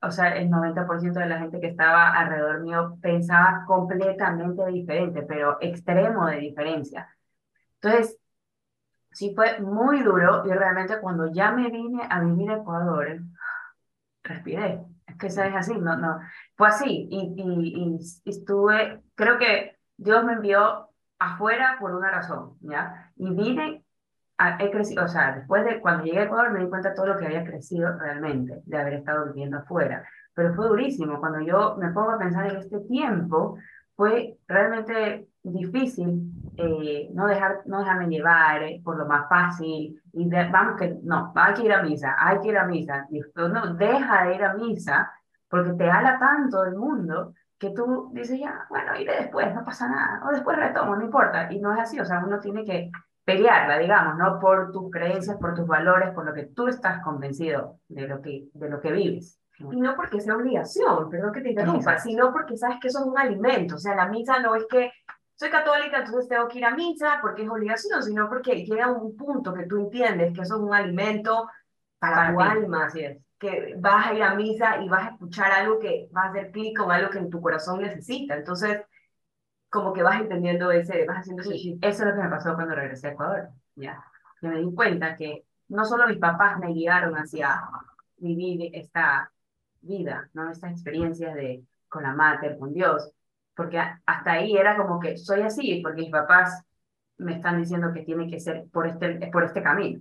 o 0.00 0.10
sea, 0.10 0.36
el 0.36 0.48
90% 0.50 1.20
de 1.20 1.26
la 1.26 1.38
gente 1.38 1.60
que 1.60 1.68
estaba 1.68 2.12
alrededor 2.12 2.62
mío 2.62 2.98
pensaba 3.02 3.64
completamente 3.66 4.66
diferente, 4.66 5.22
pero 5.22 5.58
extremo 5.60 6.26
de 6.26 6.38
diferencia. 6.38 7.08
Entonces, 7.80 8.18
sí 9.12 9.34
fue 9.34 9.60
muy 9.60 10.02
duro 10.02 10.44
y 10.46 10.50
realmente 10.50 11.00
cuando 11.00 11.30
ya 11.32 11.52
me 11.52 11.70
vine 11.70 12.02
a 12.08 12.20
vivir 12.20 12.50
a 12.50 12.56
Ecuador, 12.56 13.20
respiré. 14.22 14.80
Es 15.06 15.16
que 15.16 15.30
sabes 15.30 15.54
así, 15.54 15.74
no, 15.74 15.96
no. 15.96 16.18
Fue 16.56 16.68
así 16.68 17.08
y, 17.10 17.34
y, 17.36 17.98
y, 18.24 18.30
estuve, 18.30 19.02
creo 19.14 19.38
que 19.38 19.78
Dios 19.96 20.24
me 20.24 20.34
envió 20.34 20.85
afuera 21.18 21.76
por 21.80 21.94
una 21.94 22.10
razón, 22.10 22.56
¿ya? 22.60 23.12
Y 23.16 23.30
vine, 23.30 23.84
he 24.58 24.70
crecido, 24.70 25.04
o 25.04 25.08
sea, 25.08 25.36
después 25.36 25.64
de 25.64 25.80
cuando 25.80 26.04
llegué 26.04 26.20
a 26.20 26.24
Ecuador 26.24 26.52
me 26.52 26.60
di 26.60 26.68
cuenta 26.68 26.90
de 26.90 26.94
todo 26.94 27.06
lo 27.06 27.18
que 27.18 27.26
había 27.26 27.44
crecido 27.44 27.96
realmente, 27.98 28.62
de 28.64 28.78
haber 28.78 28.94
estado 28.94 29.26
viviendo 29.26 29.58
afuera. 29.58 30.06
Pero 30.34 30.54
fue 30.54 30.68
durísimo. 30.68 31.18
Cuando 31.18 31.40
yo 31.40 31.76
me 31.78 31.90
pongo 31.90 32.10
a 32.10 32.18
pensar 32.18 32.46
en 32.46 32.56
este 32.56 32.80
tiempo, 32.80 33.56
fue 33.96 34.36
realmente 34.46 35.26
difícil 35.42 36.30
eh, 36.56 37.08
no, 37.14 37.26
dejar, 37.26 37.62
no 37.66 37.78
dejarme 37.78 38.08
llevar 38.08 38.62
eh, 38.62 38.80
por 38.84 38.98
lo 38.98 39.06
más 39.06 39.28
fácil 39.28 40.00
y 40.12 40.28
vamos 40.28 40.78
que 40.78 40.98
no, 41.02 41.32
hay 41.34 41.54
que 41.54 41.62
ir 41.62 41.72
a 41.72 41.82
misa, 41.82 42.14
hay 42.18 42.40
que 42.40 42.48
ir 42.48 42.58
a 42.58 42.66
misa. 42.66 43.06
No, 43.36 43.74
deja 43.74 44.26
de 44.26 44.34
ir 44.34 44.44
a 44.44 44.54
misa 44.54 45.10
porque 45.48 45.72
te 45.72 45.88
ala 45.88 46.18
tanto 46.18 46.64
el 46.64 46.76
mundo 46.76 47.34
que 47.58 47.70
tú 47.70 48.10
dices 48.12 48.38
ya, 48.38 48.66
bueno, 48.68 48.98
iré 48.98 49.16
después, 49.16 49.54
no 49.54 49.64
pasa 49.64 49.88
nada, 49.88 50.22
o 50.26 50.32
después 50.32 50.56
retomo, 50.56 50.96
no 50.96 51.04
importa. 51.04 51.50
Y 51.50 51.58
no 51.58 51.72
es 51.72 51.80
así, 51.80 51.98
o 51.98 52.04
sea, 52.04 52.22
uno 52.24 52.38
tiene 52.38 52.64
que 52.64 52.90
pelearla, 53.24 53.78
digamos, 53.78 54.16
¿no? 54.16 54.38
Por 54.38 54.70
tus 54.72 54.90
creencias, 54.90 55.36
por 55.38 55.54
tus 55.54 55.66
valores, 55.66 56.10
por 56.10 56.24
lo 56.24 56.34
que 56.34 56.44
tú 56.44 56.68
estás 56.68 57.02
convencido 57.02 57.80
de 57.88 58.06
lo 58.06 58.20
que, 58.20 58.44
de 58.52 58.68
lo 58.68 58.80
que 58.80 58.92
vives. 58.92 59.40
Y 59.58 59.80
no 59.80 59.96
porque 59.96 60.20
sea 60.20 60.36
obligación, 60.36 61.08
perdón 61.08 61.32
que 61.32 61.40
te 61.40 61.50
interrumpa, 61.50 61.98
sino 61.98 62.30
porque 62.30 62.56
sabes 62.56 62.78
que 62.80 62.88
eso 62.88 63.00
es 63.00 63.06
un 63.06 63.18
alimento. 63.18 63.76
O 63.76 63.78
sea, 63.78 63.94
la 63.94 64.06
misa 64.06 64.38
no 64.38 64.54
es 64.54 64.66
que 64.68 64.92
soy 65.34 65.50
católica, 65.50 65.98
entonces 65.98 66.28
tengo 66.28 66.46
que 66.46 66.58
ir 66.58 66.64
a 66.66 66.74
misa 66.74 67.18
porque 67.20 67.42
es 67.42 67.48
obligación, 67.48 68.02
sino 68.02 68.28
porque 68.28 68.64
llega 68.64 68.90
un 68.90 69.16
punto 69.16 69.54
que 69.54 69.64
tú 69.64 69.78
entiendes 69.78 70.34
que 70.34 70.42
eso 70.42 70.56
es 70.56 70.60
un 70.60 70.74
alimento 70.74 71.48
para, 71.98 72.32
tu 72.32 72.40
alma, 72.40 72.86
así 72.86 73.00
es. 73.00 73.18
Que 73.38 73.74
vas 73.78 74.06
a 74.06 74.14
ir 74.14 74.22
a 74.22 74.34
misa 74.34 74.82
y 74.82 74.88
vas 74.88 75.06
a 75.06 75.10
escuchar 75.10 75.52
algo 75.52 75.78
que 75.78 76.08
va 76.16 76.24
a 76.24 76.28
hacer 76.28 76.50
clic 76.50 76.76
con 76.76 76.90
algo 76.90 77.10
que 77.10 77.18
en 77.18 77.30
tu 77.30 77.40
corazón 77.40 77.80
necesita. 77.80 78.34
Entonces, 78.36 78.80
como 79.68 79.92
que 79.92 80.02
vas 80.02 80.20
entendiendo 80.20 80.70
ese, 80.70 81.04
vas 81.06 81.18
haciendo 81.18 81.42
ese 81.42 81.54
Eso 81.54 81.78
es 81.82 82.00
lo 82.00 82.14
que 82.14 82.22
me 82.22 82.30
pasó 82.30 82.54
cuando 82.54 82.74
regresé 82.74 83.08
a 83.08 83.10
Ecuador, 83.12 83.48
¿ya? 83.74 84.02
Que 84.40 84.48
me 84.48 84.58
di 84.58 84.74
cuenta 84.74 85.16
que 85.16 85.44
no 85.68 85.84
solo 85.84 86.08
mis 86.08 86.18
papás 86.18 86.58
me 86.58 86.72
guiaron 86.72 87.14
hacia 87.14 87.60
vivir 88.16 88.70
esta 88.74 89.30
vida, 89.80 90.28
¿no? 90.32 90.50
Estas 90.50 90.72
experiencias 90.72 91.34
de, 91.34 91.64
con 91.88 92.04
la 92.04 92.14
mater, 92.14 92.58
con 92.58 92.72
Dios, 92.72 93.12
porque 93.54 93.78
hasta 93.78 94.32
ahí 94.32 94.56
era 94.56 94.76
como 94.76 95.00
que 95.00 95.16
soy 95.16 95.42
así, 95.42 95.80
porque 95.82 96.02
mis 96.02 96.10
papás 96.10 96.62
me 97.18 97.36
están 97.36 97.60
diciendo 97.60 97.92
que 97.92 98.02
tiene 98.02 98.28
que 98.28 98.40
ser 98.40 98.66
por 98.72 98.86
este, 98.86 99.28
por 99.32 99.44
este 99.44 99.62
camino. 99.62 100.00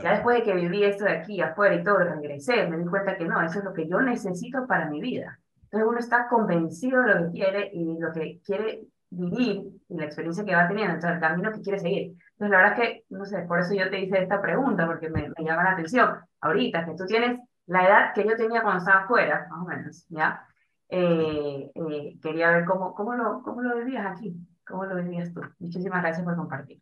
Ya 0.00 0.12
después 0.12 0.38
de 0.38 0.42
que 0.42 0.54
viví 0.54 0.84
esto 0.84 1.04
de 1.04 1.12
aquí 1.12 1.40
afuera 1.40 1.74
y 1.74 1.84
todo, 1.84 1.98
regresé, 1.98 2.66
me 2.66 2.78
di 2.78 2.86
cuenta 2.86 3.16
que 3.16 3.26
no, 3.26 3.42
eso 3.42 3.58
es 3.58 3.64
lo 3.64 3.74
que 3.74 3.86
yo 3.86 4.00
necesito 4.00 4.66
para 4.66 4.88
mi 4.88 5.00
vida. 5.00 5.38
Entonces 5.64 5.88
uno 5.88 5.98
está 5.98 6.28
convencido 6.28 7.02
de 7.02 7.14
lo 7.14 7.26
que 7.26 7.32
quiere 7.32 7.70
y 7.72 7.98
lo 7.98 8.12
que 8.12 8.40
quiere 8.44 8.86
vivir 9.10 9.64
y 9.88 9.96
la 9.96 10.04
experiencia 10.04 10.44
que 10.44 10.54
va 10.54 10.66
teniendo, 10.66 10.94
entonces 10.94 11.16
el 11.16 11.20
camino 11.20 11.52
que 11.52 11.60
quiere 11.60 11.78
seguir. 11.78 12.16
Entonces 12.32 12.50
la 12.50 12.56
verdad 12.56 12.72
es 12.72 12.78
que, 12.80 13.04
no 13.10 13.24
sé, 13.26 13.42
por 13.42 13.60
eso 13.60 13.74
yo 13.74 13.90
te 13.90 14.00
hice 14.00 14.22
esta 14.22 14.40
pregunta, 14.40 14.86
porque 14.86 15.10
me, 15.10 15.28
me 15.36 15.44
llama 15.44 15.64
la 15.64 15.72
atención. 15.72 16.16
Ahorita 16.40 16.86
que 16.86 16.94
tú 16.94 17.04
tienes 17.04 17.38
la 17.66 17.86
edad 17.86 18.14
que 18.14 18.24
yo 18.24 18.36
tenía 18.36 18.62
cuando 18.62 18.78
estaba 18.78 19.04
afuera, 19.04 19.46
más 19.50 19.60
o 19.60 19.64
menos, 19.64 20.06
¿ya? 20.08 20.46
Eh, 20.88 21.70
eh, 21.74 22.18
quería 22.20 22.50
ver 22.50 22.64
cómo, 22.64 22.94
cómo, 22.94 23.14
lo, 23.14 23.42
cómo 23.42 23.62
lo 23.62 23.76
vivías 23.76 24.04
aquí, 24.06 24.34
cómo 24.66 24.84
lo 24.84 24.96
vivías 24.96 25.32
tú. 25.32 25.40
Muchísimas 25.58 26.02
gracias 26.02 26.24
por 26.24 26.36
compartir. 26.36 26.80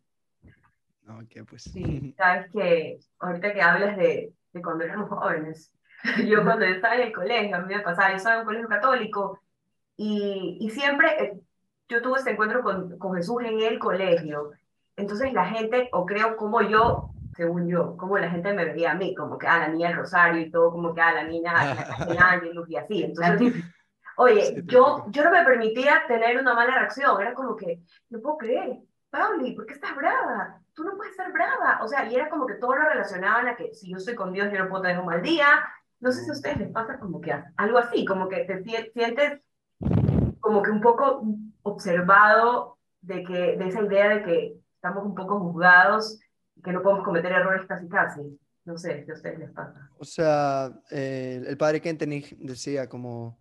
Pues. 1.47 1.63
Sí, 1.63 2.13
sabes 2.17 2.51
que 2.51 2.99
ahorita 3.19 3.53
que 3.53 3.61
hablas 3.61 3.97
de, 3.97 4.33
de 4.53 4.61
cuando 4.61 4.83
éramos 4.83 5.09
jóvenes, 5.09 5.73
yo 6.27 6.43
cuando 6.43 6.65
estaba 6.65 6.95
en 6.95 7.07
el 7.07 7.13
colegio, 7.13 7.55
a 7.55 7.59
mí 7.59 7.75
me 7.75 7.81
pasaba, 7.81 8.09
yo 8.09 8.17
estaba 8.17 8.35
en 8.35 8.41
un 8.41 8.45
colegio 8.45 8.69
católico 8.69 9.39
y, 9.97 10.57
y 10.59 10.69
siempre 10.69 11.23
eh, 11.23 11.39
yo 11.87 12.01
tuve 12.01 12.19
este 12.19 12.31
encuentro 12.31 12.63
con, 12.63 12.97
con 12.97 13.15
Jesús 13.15 13.43
en 13.43 13.61
el 13.61 13.77
colegio. 13.77 14.51
Entonces 14.95 15.33
la 15.33 15.45
gente, 15.45 15.89
o 15.93 16.05
creo 16.05 16.37
como 16.37 16.61
yo, 16.61 17.11
según 17.35 17.67
yo, 17.67 17.97
como 17.97 18.17
la 18.17 18.29
gente 18.29 18.53
me 18.53 18.65
veía 18.65 18.91
a 18.91 18.95
mí, 18.95 19.15
como 19.15 19.37
que 19.37 19.47
a 19.47 19.55
ah, 19.55 19.59
la 19.59 19.67
niña 19.69 19.89
del 19.89 19.97
Rosario 19.97 20.41
y 20.41 20.51
todo, 20.51 20.71
como 20.71 20.93
que 20.93 21.01
a 21.01 21.09
ah, 21.09 21.13
la 21.13 21.23
niña, 21.23 21.53
la 21.53 22.41
y 22.67 22.75
así. 22.75 23.03
Entonces, 23.03 23.53
oye, 24.17 24.63
yo, 24.65 25.05
yo 25.09 25.23
no 25.23 25.31
me 25.31 25.43
permitía 25.43 26.03
tener 26.07 26.39
una 26.39 26.53
mala 26.53 26.75
reacción, 26.75 27.19
era 27.21 27.33
como 27.33 27.55
que, 27.55 27.81
no 28.09 28.19
puedo 28.19 28.37
creer, 28.37 28.79
Pauli, 29.11 29.51
¿por 29.53 29.65
qué 29.65 29.73
estás 29.73 29.95
brava? 29.95 30.61
Tú 30.73 30.83
no 30.83 30.95
puedes 30.95 31.11
estar 31.11 31.31
brava. 31.31 31.79
O 31.83 31.87
sea, 31.87 32.09
y 32.09 32.15
era 32.15 32.29
como 32.29 32.47
que 32.47 32.55
todo 32.55 32.75
lo 32.75 32.83
relacionaban 32.83 33.47
a 33.47 33.55
que 33.55 33.73
si 33.73 33.91
yo 33.91 33.97
estoy 33.97 34.15
con 34.15 34.31
Dios, 34.31 34.51
yo 34.51 34.57
no 34.57 34.69
puedo 34.69 34.83
tener 34.83 34.99
un 34.99 35.05
mal 35.05 35.21
día. 35.21 35.45
No 35.99 36.11
sé 36.11 36.23
si 36.23 36.29
a 36.29 36.33
ustedes 36.33 36.57
les 36.57 36.71
pasa 36.71 36.97
como 36.97 37.19
que 37.19 37.33
algo 37.57 37.77
así, 37.77 38.05
como 38.05 38.29
que 38.29 38.45
te 38.45 38.63
sientes 38.63 39.41
como 40.39 40.63
que 40.63 40.71
un 40.71 40.81
poco 40.81 41.23
observado 41.63 42.77
de, 43.01 43.23
que, 43.23 43.57
de 43.57 43.67
esa 43.67 43.81
idea 43.81 44.09
de 44.09 44.23
que 44.23 44.55
estamos 44.75 45.05
un 45.05 45.13
poco 45.13 45.39
juzgados 45.39 46.19
y 46.55 46.61
que 46.61 46.71
no 46.71 46.81
podemos 46.81 47.03
cometer 47.03 47.33
errores 47.33 47.67
casi 47.67 47.87
casi. 47.89 48.39
No 48.63 48.77
sé 48.77 49.03
si 49.03 49.11
a 49.11 49.13
ustedes 49.13 49.39
les 49.39 49.51
pasa. 49.51 49.89
O 49.97 50.05
sea, 50.05 50.71
eh, 50.89 51.43
el 51.45 51.57
padre 51.57 51.81
Kentenich 51.81 52.37
decía 52.37 52.87
como, 52.87 53.39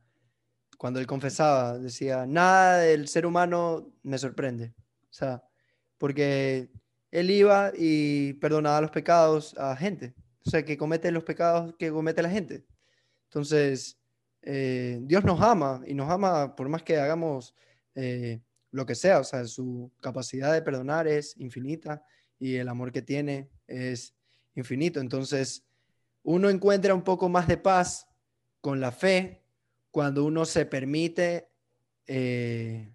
cuando 0.79 0.99
él 0.99 1.07
confesaba, 1.07 1.79
decía, 1.79 2.27
nada 2.27 2.79
del 2.79 3.07
ser 3.07 3.25
humano 3.25 3.93
me 4.03 4.19
sorprende. 4.19 4.75
O 5.05 5.13
sea, 5.13 5.43
porque 6.01 6.71
él 7.11 7.31
iba 7.31 7.73
y 7.77 8.33
perdonaba 8.35 8.81
los 8.81 8.91
pecados 8.91 9.55
a 9.59 9.77
gente. 9.77 10.15
O 10.47 10.51
sea, 10.51 10.65
que 10.65 10.79
comete 10.79 11.13
los 11.13 11.25
pecados 11.25 11.75
que 11.79 11.91
comete 11.91 12.23
la 12.23 12.31
gente. 12.31 12.65
Entonces, 13.25 13.99
eh, 14.41 14.99
Dios 15.03 15.25
nos 15.25 15.43
ama 15.43 15.83
y 15.87 15.93
nos 15.93 16.11
ama 16.11 16.57
por 16.57 16.71
más 16.71 16.83
que 16.83 16.99
hagamos 16.99 17.55
eh, 17.95 18.41
lo 18.71 18.87
que 18.87 18.95
sea. 18.95 19.21
O 19.21 19.25
sea, 19.25 19.45
su 19.45 19.93
capacidad 20.01 20.55
de 20.55 20.63
perdonar 20.63 21.07
es 21.07 21.37
infinita 21.37 22.03
y 22.39 22.57
el 22.57 22.69
amor 22.71 22.93
que 22.93 23.03
tiene 23.03 23.51
es 23.67 24.15
infinito. 24.55 25.01
Entonces, 25.01 25.67
uno 26.23 26.49
encuentra 26.49 26.95
un 26.95 27.03
poco 27.03 27.29
más 27.29 27.47
de 27.47 27.59
paz 27.59 28.09
con 28.63 28.81
la 28.81 28.91
fe 28.91 29.43
cuando 29.91 30.25
uno 30.25 30.47
se 30.47 30.65
permite 30.65 31.51
eh, 32.07 32.91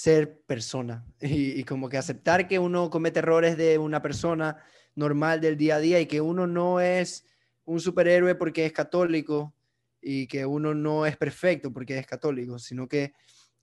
ser 0.00 0.40
persona 0.46 1.04
y, 1.20 1.62
como 1.64 1.90
que 1.90 1.98
aceptar 1.98 2.48
que 2.48 2.58
uno 2.58 2.88
comete 2.88 3.18
errores 3.18 3.58
de 3.58 3.76
una 3.76 4.00
persona 4.00 4.56
normal 4.94 5.42
del 5.42 5.58
día 5.58 5.76
a 5.76 5.80
día 5.80 6.00
y 6.00 6.06
que 6.06 6.22
uno 6.22 6.46
no 6.46 6.80
es 6.80 7.26
un 7.64 7.80
superhéroe 7.80 8.34
porque 8.34 8.64
es 8.64 8.72
católico 8.72 9.54
y 10.00 10.26
que 10.26 10.46
uno 10.46 10.74
no 10.74 11.04
es 11.04 11.18
perfecto 11.18 11.70
porque 11.70 11.98
es 11.98 12.06
católico, 12.06 12.58
sino 12.58 12.88
que 12.88 13.12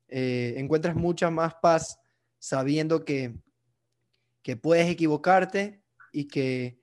eh, 0.09 0.53
encuentras 0.57 0.95
mucha 0.95 1.31
más 1.31 1.55
paz 1.55 1.99
sabiendo 2.37 3.03
que, 3.03 3.35
que 4.43 4.55
puedes 4.55 4.87
equivocarte 4.87 5.81
y 6.11 6.27
que 6.27 6.79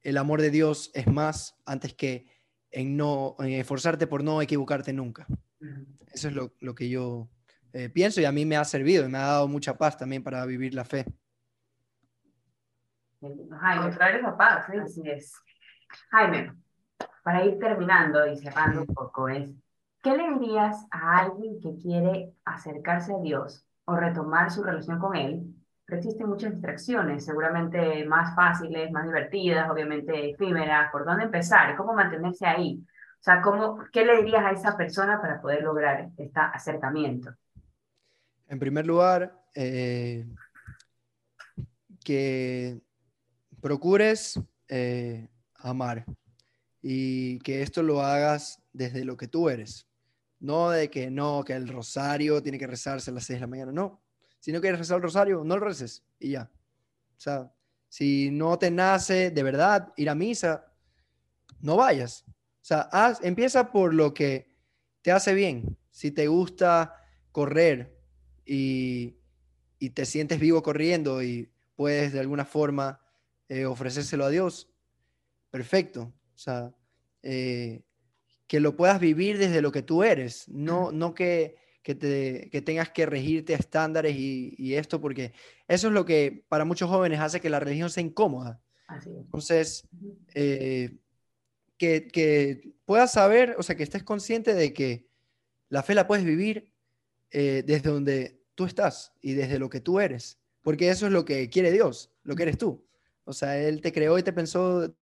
el 0.00 0.16
amor 0.16 0.40
de 0.40 0.50
Dios 0.50 0.90
es 0.94 1.06
más 1.06 1.56
antes 1.66 1.92
que 1.92 2.26
en 2.70 2.96
no 2.96 3.36
esforzarte 3.38 4.06
por 4.06 4.24
no 4.24 4.40
equivocarte 4.40 4.94
nunca. 4.94 5.26
Eso 6.10 6.28
es 6.28 6.34
lo, 6.34 6.54
lo 6.60 6.74
que 6.74 6.88
yo 6.88 7.28
eh, 7.72 7.88
pienso 7.88 8.20
y 8.20 8.24
a 8.24 8.32
mí 8.32 8.44
me 8.44 8.56
ha 8.56 8.64
servido 8.64 9.04
y 9.04 9.08
me 9.08 9.18
ha 9.18 9.26
dado 9.26 9.48
mucha 9.48 9.76
paz 9.76 9.96
también 9.96 10.22
para 10.22 10.44
vivir 10.44 10.74
la 10.74 10.84
fe. 10.84 11.06
Jaime, 13.20 13.92
traer 13.92 14.16
esa 14.16 14.36
paz, 14.36 14.66
¿sí? 14.70 14.78
así 14.78 15.02
es. 15.04 15.34
Jaime, 16.10 16.52
para 17.22 17.44
ir 17.44 17.58
terminando 17.58 18.26
y 18.26 18.36
cerrando 18.36 18.80
un 18.80 18.86
poco, 18.88 19.28
es, 19.28 19.50
¿qué 20.02 20.16
le 20.16 20.38
dirías 20.38 20.86
a 20.90 21.18
alguien 21.18 21.60
que 21.60 21.76
quiere 21.80 22.32
acercarse 22.44 23.14
a 23.14 23.18
Dios 23.18 23.64
o 23.84 23.94
retomar 23.94 24.50
su 24.50 24.62
relación 24.62 24.98
con 24.98 25.14
Él? 25.14 25.44
Pero 25.84 25.98
existen 25.98 26.28
muchas 26.28 26.52
distracciones, 26.52 27.24
seguramente 27.24 28.04
más 28.06 28.34
fáciles, 28.34 28.90
más 28.90 29.04
divertidas, 29.04 29.70
obviamente 29.70 30.30
efímeras. 30.30 30.90
¿Por 30.90 31.04
dónde 31.04 31.24
empezar? 31.24 31.76
¿Cómo 31.76 31.92
mantenerse 31.92 32.46
ahí? 32.46 32.84
O 32.84 33.22
sea, 33.22 33.40
¿cómo, 33.40 33.78
¿qué 33.92 34.04
le 34.04 34.16
dirías 34.16 34.44
a 34.44 34.50
esa 34.50 34.76
persona 34.76 35.20
para 35.20 35.40
poder 35.40 35.62
lograr 35.62 36.08
este 36.16 36.30
acercamiento? 36.34 37.30
En 38.52 38.58
primer 38.58 38.86
lugar, 38.86 39.46
eh, 39.54 40.26
que 42.04 42.82
procures 43.62 44.38
eh, 44.68 45.30
amar 45.54 46.04
y 46.82 47.38
que 47.38 47.62
esto 47.62 47.82
lo 47.82 48.02
hagas 48.02 48.62
desde 48.74 49.06
lo 49.06 49.16
que 49.16 49.26
tú 49.26 49.48
eres. 49.48 49.88
No 50.38 50.68
de 50.68 50.90
que 50.90 51.10
no, 51.10 51.42
que 51.46 51.54
el 51.54 51.66
rosario 51.66 52.42
tiene 52.42 52.58
que 52.58 52.66
rezarse 52.66 53.10
a 53.10 53.14
las 53.14 53.24
6 53.24 53.38
de 53.38 53.40
la 53.40 53.46
mañana, 53.46 53.72
no. 53.72 54.02
Si 54.38 54.52
no 54.52 54.60
quieres 54.60 54.80
rezar 54.80 54.96
el 54.96 55.04
rosario, 55.04 55.42
no 55.44 55.56
lo 55.56 55.64
reces 55.64 56.04
y 56.18 56.32
ya. 56.32 56.50
O 57.16 57.20
sea, 57.20 57.50
si 57.88 58.30
no 58.30 58.58
te 58.58 58.70
nace 58.70 59.30
de 59.30 59.42
verdad 59.42 59.94
ir 59.96 60.10
a 60.10 60.14
misa, 60.14 60.70
no 61.62 61.76
vayas. 61.76 62.26
O 62.28 62.34
sea, 62.60 62.90
empieza 63.22 63.72
por 63.72 63.94
lo 63.94 64.12
que 64.12 64.54
te 65.00 65.10
hace 65.10 65.32
bien. 65.32 65.78
Si 65.90 66.10
te 66.10 66.26
gusta 66.26 66.94
correr, 67.30 68.01
y, 68.52 69.90
te 69.90 70.04
sientes 70.04 70.38
vivo 70.38 70.62
corriendo 70.62 71.22
y 71.22 71.50
puedes 71.74 72.12
de 72.12 72.20
alguna 72.20 72.44
forma 72.44 73.00
eh, 73.48 73.64
ofrecérselo 73.64 74.24
a 74.24 74.30
Dios, 74.30 74.70
perfecto. 75.50 76.12
O 76.34 76.38
sea, 76.38 76.72
eh, 77.22 77.82
que 78.46 78.60
lo 78.60 78.76
puedas 78.76 79.00
vivir 79.00 79.38
desde 79.38 79.62
lo 79.62 79.72
que 79.72 79.82
tú 79.82 80.02
eres, 80.04 80.48
no, 80.48 80.92
no 80.92 81.14
que, 81.14 81.56
que, 81.82 81.94
te, 81.94 82.48
que 82.50 82.62
tengas 82.62 82.90
que 82.90 83.06
regirte 83.06 83.54
a 83.54 83.58
estándares 83.58 84.14
y, 84.16 84.74
esto, 84.74 85.00
porque 85.00 85.32
eso 85.66 85.88
es 85.88 85.94
lo 85.94 86.04
que 86.04 86.44
para 86.48 86.64
muchos 86.64 86.88
jóvenes 86.88 87.18
hace 87.18 87.40
que 87.40 87.50
la 87.50 87.60
religión 87.60 87.90
sea 87.90 88.02
incómoda. 88.02 88.60
Entonces, 89.06 89.88
eh, 90.34 90.98
que, 91.78 92.06
que, 92.08 92.74
puedas 92.84 93.12
saber, 93.12 93.56
o 93.58 93.62
sea, 93.62 93.74
que 93.74 93.82
estés 93.82 94.04
consciente 94.04 94.54
de 94.54 94.72
que 94.74 95.08
la 95.70 95.82
fe 95.82 95.94
la 95.94 96.06
puedes 96.06 96.24
vivir 96.24 96.70
desde 97.32 97.88
donde 97.88 98.41
tú 98.54 98.64
estás 98.64 99.12
y 99.20 99.34
desde 99.34 99.58
lo 99.58 99.68
que 99.68 99.80
tú 99.80 100.00
eres, 100.00 100.38
porque 100.62 100.90
eso 100.90 101.06
es 101.06 101.12
lo 101.12 101.24
que 101.24 101.48
quiere 101.50 101.70
Dios, 101.70 102.12
lo 102.22 102.36
que 102.36 102.44
eres 102.44 102.58
tú. 102.58 102.86
O 103.24 103.32
sea, 103.32 103.58
Él 103.58 103.80
te 103.80 103.92
creó 103.92 104.18
y 104.18 104.22
te 104.22 104.32
pensó 104.32 104.94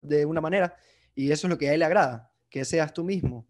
de 0.00 0.26
una 0.26 0.40
manera 0.40 0.76
y 1.14 1.30
eso 1.30 1.46
es 1.46 1.50
lo 1.50 1.58
que 1.58 1.68
a 1.68 1.74
Él 1.74 1.80
le 1.80 1.86
agrada, 1.86 2.32
que 2.48 2.64
seas 2.64 2.92
tú 2.92 3.04
mismo. 3.04 3.46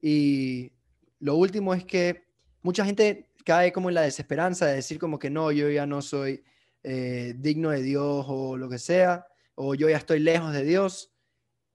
Y 0.00 0.72
lo 1.18 1.36
último 1.36 1.74
es 1.74 1.84
que 1.84 2.26
mucha 2.62 2.84
gente 2.84 3.30
cae 3.44 3.72
como 3.72 3.88
en 3.88 3.94
la 3.94 4.02
desesperanza 4.02 4.66
de 4.66 4.74
decir 4.74 4.98
como 4.98 5.18
que 5.18 5.30
no, 5.30 5.52
yo 5.52 5.68
ya 5.70 5.86
no 5.86 6.02
soy 6.02 6.44
eh, 6.82 7.34
digno 7.36 7.70
de 7.70 7.82
Dios 7.82 8.26
o 8.28 8.56
lo 8.56 8.68
que 8.68 8.78
sea, 8.78 9.26
o 9.54 9.74
yo 9.74 9.88
ya 9.88 9.96
estoy 9.96 10.20
lejos 10.20 10.52
de 10.52 10.64
Dios. 10.64 11.12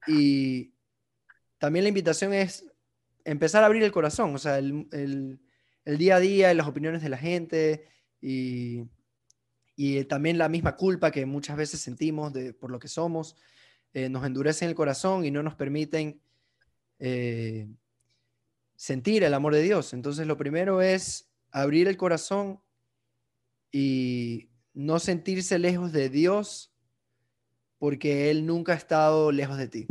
Y 0.06 0.74
también 1.58 1.84
la 1.84 1.88
invitación 1.88 2.32
es 2.32 2.66
empezar 3.24 3.62
a 3.62 3.66
abrir 3.66 3.82
el 3.82 3.92
corazón, 3.92 4.34
o 4.34 4.38
sea, 4.38 4.58
el, 4.58 4.88
el 4.92 5.40
día 5.96 6.16
a 6.16 6.20
día, 6.20 6.52
las 6.52 6.66
opiniones 6.66 7.02
de 7.02 7.08
la 7.08 7.16
gente 7.16 7.88
y, 8.20 8.86
también 10.08 10.38
la 10.38 10.48
misma 10.48 10.76
culpa 10.76 11.12
que 11.12 11.24
muchas 11.24 11.56
veces 11.56 11.80
sentimos 11.80 12.32
de, 12.32 12.52
por 12.52 12.70
lo 12.70 12.78
que 12.78 12.88
somos, 12.88 13.36
eh, 13.94 14.08
nos 14.08 14.26
endurecen 14.26 14.68
el 14.68 14.74
corazón 14.74 15.24
y 15.24 15.30
no 15.30 15.42
nos 15.42 15.54
permiten 15.54 16.20
eh, 16.98 17.68
sentir 18.74 19.22
el 19.22 19.34
amor 19.34 19.54
de 19.54 19.62
Dios. 19.62 19.94
Entonces 19.94 20.26
lo 20.26 20.36
primero 20.36 20.82
es 20.82 21.30
abrir 21.52 21.86
el 21.86 21.96
corazón 21.96 22.60
y 23.70 24.50
no 24.74 24.98
sentirse 24.98 25.58
lejos 25.58 25.92
de 25.92 26.08
Dios 26.08 26.72
porque 27.78 28.30
Él 28.30 28.46
nunca 28.46 28.72
ha 28.72 28.76
estado 28.76 29.30
lejos 29.30 29.56
de 29.56 29.68
ti. 29.68 29.86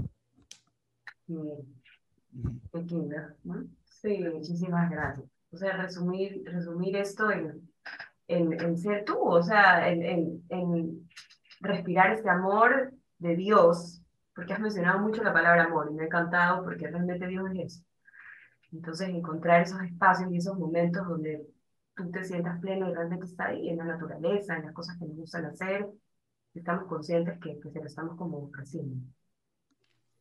Sí, 3.85 4.19
muchísimas 4.19 4.91
gracias. 4.91 5.36
O 5.51 5.57
sea, 5.57 5.77
resumir, 5.77 6.43
resumir 6.45 6.95
esto 6.97 7.31
en, 7.31 7.69
en, 8.27 8.77
ser 8.77 9.05
tú, 9.05 9.17
o 9.19 9.41
sea, 9.41 9.89
en, 9.89 10.43
en, 10.49 11.09
respirar 11.61 12.11
este 12.11 12.29
amor 12.29 12.93
de 13.17 13.35
Dios, 13.35 14.01
porque 14.35 14.53
has 14.53 14.59
mencionado 14.59 14.99
mucho 14.99 15.23
la 15.23 15.33
palabra 15.33 15.63
amor 15.63 15.87
y 15.89 15.95
me 15.95 16.03
ha 16.03 16.05
encantado 16.05 16.63
porque 16.63 16.87
realmente 16.87 17.27
Dios 17.27 17.49
es 17.51 17.73
eso. 17.73 17.83
Entonces, 18.71 19.09
encontrar 19.09 19.61
esos 19.61 19.81
espacios 19.81 20.31
y 20.31 20.37
esos 20.37 20.57
momentos 20.57 21.07
donde 21.07 21.47
tú 21.95 22.11
te 22.11 22.23
sientas 22.23 22.59
pleno 22.59 22.89
y 22.89 22.93
realmente 22.93 23.25
está 23.25 23.47
ahí, 23.47 23.69
en 23.69 23.77
la 23.77 23.85
naturaleza, 23.85 24.57
en 24.57 24.65
las 24.65 24.73
cosas 24.73 24.97
que 24.99 25.05
nos 25.05 25.15
gustan 25.15 25.45
hacer, 25.45 25.87
estamos 26.53 26.85
conscientes 26.87 27.39
que, 27.39 27.59
que 27.59 27.71
se 27.71 27.79
lo 27.79 27.85
estamos 27.85 28.17
como 28.17 28.51
haciendo. 28.55 28.97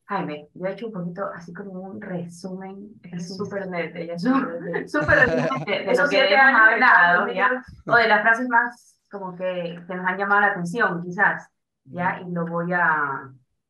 Jaime, 0.07 0.47
yo 0.53 0.65
he 0.65 0.71
hecho 0.71 0.87
un 0.87 0.93
poquito 0.93 1.29
así 1.35 1.53
como 1.53 1.71
un 1.81 2.01
resumen, 2.01 2.93
es 3.03 3.35
súper 3.35 3.67
net, 3.67 3.93
ella 3.93 4.17
súper 4.87 5.29
de, 5.65 5.83
de 5.83 5.95
lo 5.95 6.07
que 6.09 6.33
hemos 6.33 6.61
hablado, 6.61 7.27
¿ya? 7.33 7.63
o 7.85 7.95
de 7.95 8.07
las 8.07 8.21
frases 8.21 8.47
más 8.47 8.97
como 9.11 9.35
que, 9.35 9.81
que 9.85 9.95
nos 9.95 10.05
han 10.05 10.17
llamado 10.17 10.41
la 10.41 10.47
atención, 10.47 11.03
quizás, 11.03 11.49
¿ya? 11.85 12.21
Y 12.21 12.31
lo 12.31 12.45
voy 12.45 12.71
a, 12.73 13.29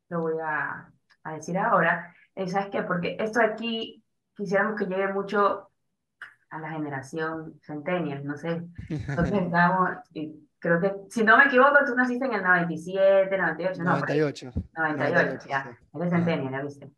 lo 0.09 0.21
voy 0.21 0.35
a, 0.43 0.91
a 1.23 1.33
decir 1.33 1.57
ahora, 1.57 2.13
es, 2.35 2.51
¿sabes 2.51 2.69
qué? 2.69 2.83
Porque 2.83 3.17
esto 3.19 3.41
aquí 3.41 4.03
quisiéramos 4.35 4.77
que 4.77 4.85
llegue 4.85 5.11
mucho 5.13 5.69
a 6.49 6.59
la 6.59 6.69
generación 6.69 7.59
centennial, 7.61 8.25
no 8.25 8.37
sé. 8.37 8.63
Entonces 8.89 9.41
estamos, 9.41 9.89
creo 10.59 10.79
que, 10.79 10.93
si 11.09 11.23
no 11.23 11.37
me 11.37 11.45
equivoco, 11.45 11.77
tú 11.85 11.95
naciste 11.95 12.25
en 12.25 12.33
el 12.33 12.43
97, 12.43 13.37
98, 13.37 13.83
no. 13.83 13.91
98. 13.91 14.51
98, 14.75 15.47
ya. 15.49 15.77
Eres 15.93 16.09
centennial, 16.09 16.51
ya 16.51 16.61
viste. 16.61 16.91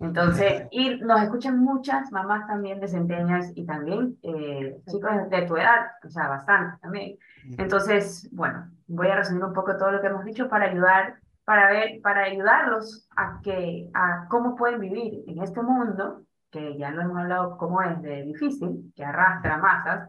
Entonces, 0.00 0.66
y 0.70 0.96
nos 0.96 1.22
escuchan 1.22 1.58
muchas 1.60 2.10
mamás 2.10 2.46
también 2.46 2.80
de 2.80 2.88
centenias 2.88 3.52
y 3.54 3.64
también 3.64 4.18
eh, 4.22 4.76
chicos 4.90 5.30
de 5.30 5.42
tu 5.42 5.56
edad, 5.56 5.86
o 6.04 6.10
sea, 6.10 6.28
bastante 6.28 6.78
también. 6.80 7.16
Entonces, 7.58 8.28
bueno, 8.32 8.70
voy 8.86 9.08
a 9.08 9.16
resumir 9.16 9.44
un 9.44 9.52
poco 9.52 9.76
todo 9.76 9.92
lo 9.92 10.00
que 10.00 10.08
hemos 10.08 10.24
dicho 10.24 10.48
para 10.48 10.66
ayudar, 10.66 11.20
para 11.44 11.70
ver, 11.70 12.00
para 12.02 12.24
ayudarlos 12.24 13.08
a 13.16 13.40
que, 13.42 13.88
a 13.94 14.26
cómo 14.28 14.56
pueden 14.56 14.80
vivir 14.80 15.24
en 15.28 15.42
este 15.42 15.62
mundo, 15.62 16.22
que 16.50 16.76
ya 16.76 16.90
lo 16.90 17.02
hemos 17.02 17.18
hablado 17.18 17.56
cómo 17.56 17.80
es 17.80 18.00
de 18.02 18.24
difícil, 18.24 18.92
que 18.94 19.04
arrastra 19.04 19.58
masas, 19.58 20.08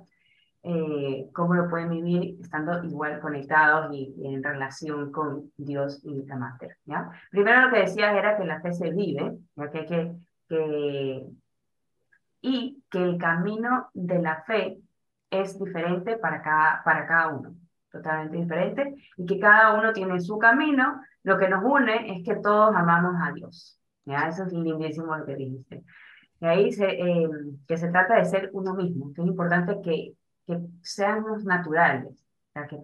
eh, 0.68 1.30
cómo 1.32 1.54
lo 1.54 1.70
pueden 1.70 1.92
vivir 1.92 2.38
estando 2.42 2.84
igual 2.84 3.20
conectados 3.20 3.94
y, 3.94 4.16
en 4.24 4.42
relación 4.42 5.12
con 5.12 5.52
Dios 5.58 6.02
y 6.04 6.26
la 6.26 6.38
Mater. 6.38 6.78
¿ya? 6.86 7.12
Primero 7.30 7.62
lo 7.62 7.70
que 7.72 7.82
decías 7.82 8.16
era 8.16 8.36
que 8.36 8.46
la 8.46 8.62
fe 8.62 8.74
se 8.74 8.90
vive, 8.90 9.38
ya 9.56 9.70
que, 9.70 9.86
que, 9.86 10.16
que, 10.50 11.28
y 12.42 12.84
que 12.90 13.04
el 13.04 13.20
camino 13.20 13.90
de 13.94 14.20
la 14.20 14.42
fe 14.42 14.80
es 15.30 15.60
diferente 15.60 16.18
para 16.18 16.42
cada, 16.42 16.84
para 16.84 17.06
cada 17.06 17.28
uno, 17.28 17.56
totalmente 17.92 18.38
diferente, 18.38 18.96
y 19.18 19.26
que 19.28 19.40
cada 19.40 19.78
uno 19.78 19.94
tiene 19.94 20.20
su 20.20 20.40
camino. 20.40 21.00
Lo 21.22 21.38
que 21.38 21.48
nos 21.48 21.64
une 21.64 22.18
es 22.18 22.24
que 22.26 22.38
todos 22.38 22.76
amamos 22.76 23.14
a 23.22 23.32
Dios. 23.34 23.80
¿ya? 24.06 24.30
Eso 24.30 24.46
es 24.46 24.54
lindísimo 24.54 25.16
lo 25.16 25.26
que 25.28 25.36
dijiste. 25.36 25.84
Y 26.42 26.46
ahí 26.48 26.72
se, 26.72 26.86
eh, 26.86 27.30
que 27.68 27.78
se 27.78 27.90
trata 27.90 28.16
de 28.16 28.26
ser 28.26 28.50
uno 28.54 28.74
mismo, 28.74 29.14
que 29.14 29.22
es 29.22 29.28
importante 29.28 29.80
que 29.84 30.16
que 30.46 30.60
seamos 30.82 31.44
naturales, 31.44 32.24
que, 32.54 32.82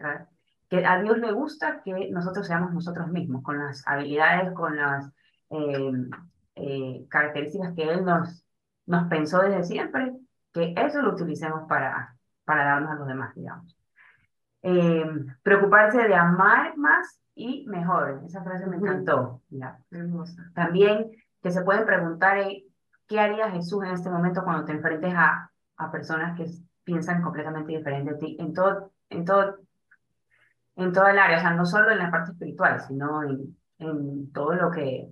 que 0.69 0.86
a 0.86 1.02
Dios 1.02 1.17
le 1.17 1.32
gusta 1.32 1.82
que 1.84 2.10
nosotros 2.12 2.47
seamos 2.47 2.74
nosotros 2.74 3.08
mismos, 3.10 3.43
con 3.43 3.60
las 3.60 3.88
habilidades, 3.88 4.54
con 4.54 4.76
las 4.76 5.12
em, 5.50 6.10
eh, 6.56 7.06
características 7.10 7.74
que 7.74 7.84
Él 7.84 8.04
nos, 8.04 8.43
nos 8.86 9.08
pensó 9.08 9.41
desde 9.41 9.63
siempre, 9.63 10.13
que 10.54 10.74
eso 10.78 11.02
lo 11.02 11.13
utilicemos 11.13 11.67
para, 11.67 12.17
para 12.45 12.65
darnos 12.65 12.91
a 12.91 12.95
los 12.95 13.08
demás, 13.08 13.36
digamos. 13.36 13.78
Em, 14.63 15.28
preocuparse 15.41 16.08
de 16.08 16.15
amar 16.15 16.78
más 16.78 17.19
y 17.36 17.65
mejor, 17.67 18.21
esa 18.26 18.43
frase 18.43 18.67
me 18.67 18.78
encantó. 18.78 19.41
También 20.54 21.12
que 21.41 21.52
se 21.52 21.63
pueden 21.63 21.86
preguntar, 21.86 22.38
eh, 22.38 22.65
¿qué 23.08 23.19
haría 23.19 23.50
Jesús 23.52 23.84
en 23.84 23.91
este 23.91 24.10
momento 24.10 24.43
cuando 24.43 24.65
te 24.65 24.74
enfrentes 24.74 25.13
a, 25.15 25.52
a 25.78 25.91
personas 25.91 26.38
que 26.38 26.47
piensan 26.91 27.21
completamente 27.21 27.71
diferente 27.71 28.12
a 28.12 28.17
ti 28.17 28.36
en 28.38 28.54
todo, 28.54 28.91
en 29.10 29.23
todo, 29.23 29.60
en 30.75 30.91
todo 30.91 31.08
el 31.08 31.17
área, 31.17 31.38
o 31.38 31.39
sea, 31.39 31.54
no 31.54 31.65
solo 31.65 31.89
en 31.89 31.99
la 31.99 32.12
parte 32.12 32.32
espiritual, 32.32 32.82
sino 32.82 33.23
en, 33.23 33.58
en 33.80 34.32
todo 34.34 34.56
lo 34.56 34.69
que, 34.69 35.08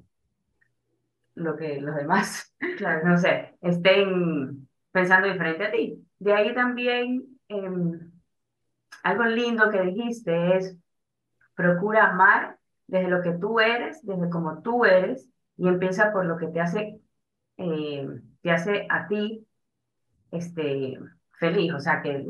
lo 1.35 1.55
que 1.55 1.79
los 1.79 1.95
demás, 1.95 2.53
claro. 2.77 3.07
no 3.07 3.17
sé, 3.17 3.57
estén 3.61 4.67
pensando 4.91 5.29
diferente 5.29 5.63
a 5.63 5.71
ti. 5.71 6.05
De 6.19 6.33
ahí 6.33 6.53
también 6.53 7.39
em, 7.47 8.11
algo 9.03 9.23
lindo 9.23 9.71
que 9.71 9.81
dijiste 9.81 10.57
es 10.57 10.77
procura 11.55 12.09
amar 12.09 12.57
desde 12.87 13.07
lo 13.07 13.21
que 13.21 13.31
tú 13.31 13.61
eres, 13.61 14.05
desde 14.05 14.29
como 14.29 14.61
tú 14.61 14.83
eres, 14.83 15.29
y 15.55 15.69
empieza 15.69 16.11
por 16.11 16.25
lo 16.25 16.35
que 16.35 16.47
te 16.47 16.59
hace, 16.59 16.99
eh, 17.55 18.21
te 18.41 18.51
hace 18.51 18.85
a 18.89 19.07
ti 19.07 19.47
este, 20.31 20.99
feliz, 21.39 21.73
o 21.73 21.79
sea, 21.79 22.01
que 22.01 22.25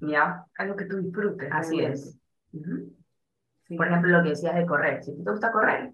ya. 0.00 0.44
Algo 0.58 0.76
que 0.76 0.86
tú 0.86 0.96
disfrutes. 0.98 1.48
Así 1.52 1.80
es. 1.80 2.18
Por 3.76 3.86
ejemplo, 3.86 4.10
lo 4.10 4.22
que 4.22 4.30
decías 4.30 4.54
de 4.54 4.66
correr. 4.66 5.02
Si 5.02 5.12
te 5.22 5.30
gusta 5.30 5.52
correr, 5.52 5.92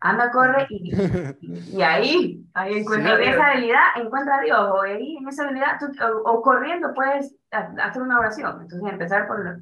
anda, 0.00 0.30
corre 0.30 0.66
y, 0.70 0.92
y, 1.76 1.82
ahí, 1.82 2.44
ahí 2.54 2.78
encuentra 2.78 3.16
en 3.16 3.28
esa 3.28 3.50
habilidad 3.50 3.82
encuentra 3.96 4.38
a 4.38 4.40
Dios. 4.42 4.58
O 4.58 4.82
ahí 4.82 5.16
en 5.16 5.28
esa 5.28 5.44
habilidad, 5.44 5.78
o, 6.24 6.42
corriendo 6.42 6.94
puedes 6.94 7.34
hacer 7.50 8.02
una 8.02 8.18
oración. 8.18 8.62
Entonces, 8.62 8.92
empezar 8.92 9.26
por, 9.26 9.60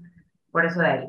por 0.50 0.64
eso 0.64 0.80
de 0.80 0.86
ahí. 0.86 1.08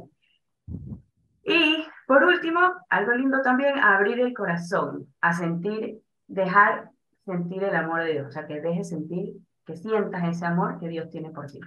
Y 1.43 1.85
por 2.07 2.23
último, 2.23 2.59
algo 2.89 3.11
lindo 3.13 3.41
también, 3.41 3.77
abrir 3.79 4.19
el 4.19 4.33
corazón, 4.33 5.07
a 5.21 5.33
sentir, 5.33 5.99
dejar 6.27 6.89
sentir 7.25 7.63
el 7.63 7.75
amor 7.75 8.03
de 8.03 8.13
Dios. 8.13 8.27
O 8.27 8.31
sea, 8.31 8.45
que 8.45 8.61
dejes 8.61 8.89
sentir 8.89 9.35
que 9.69 9.77
sientas 9.77 10.23
ese 10.27 10.45
amor 10.45 10.79
que 10.79 10.87
Dios 10.87 11.09
tiene 11.09 11.29
por 11.29 11.45
ti. 11.45 11.59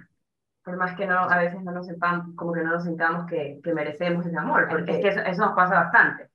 Por 0.63 0.75
más 0.75 0.95
que 0.95 1.07
no, 1.07 1.17
a 1.19 1.37
veces 1.37 1.61
no 1.61 1.71
nos 1.71 1.87
sepamos, 1.87 2.35
como 2.35 2.51
que 2.53 2.61
no 2.61 2.71
nos 2.71 2.83
sintamos 2.83 3.25
que, 3.29 3.61
que 3.63 3.73
merecemos 3.73 4.25
ese 4.25 4.37
amor, 4.37 4.67
porque 4.69 4.91
es 4.91 4.99
que 4.99 5.07
eso, 5.07 5.21
eso 5.21 5.45
nos 5.45 5.55
pasa 5.55 5.75
bastante. 5.75 6.29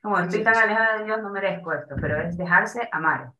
Como 0.00 0.18
estoy 0.18 0.42
tan 0.44 0.56
alejada 0.56 0.98
de 0.98 1.04
Dios, 1.04 1.20
no 1.20 1.30
merezco 1.30 1.72
esto, 1.72 1.96
pero 2.00 2.20
es 2.20 2.36
dejarse 2.36 2.88
amar. 2.92 3.32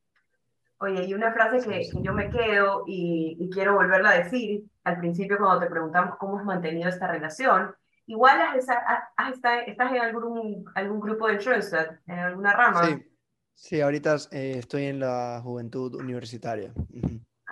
Oye, 0.78 1.04
y 1.04 1.14
una 1.14 1.32
frase 1.32 1.68
que, 1.68 1.88
que 1.90 2.02
yo 2.02 2.12
me 2.12 2.28
quedo 2.30 2.84
y, 2.86 3.36
y, 3.38 3.50
quiero 3.50 3.74
volverla 3.74 4.10
a 4.10 4.18
decir 4.18 4.64
al 4.84 4.98
principio 4.98 5.38
cuando 5.38 5.60
te 5.60 5.70
preguntamos 5.70 6.16
cómo 6.16 6.38
has 6.38 6.44
mantenido 6.44 6.88
esta 6.88 7.06
relación, 7.06 7.74
igual 8.06 8.40
has, 8.40 8.66
has, 8.68 9.34
estás 9.66 9.92
en 9.92 10.00
algún, 10.00 10.64
algún 10.74 11.00
grupo 11.00 11.28
de 11.28 11.38
Schoenstatt, 11.38 11.98
en 12.06 12.18
alguna 12.18 12.52
rama. 12.54 12.84
Sí, 12.84 13.06
sí 13.54 13.80
ahorita 13.80 14.16
eh, 14.32 14.54
estoy 14.58 14.86
en 14.86 15.00
la 15.00 15.40
juventud 15.42 15.94
universitaria. 15.94 16.72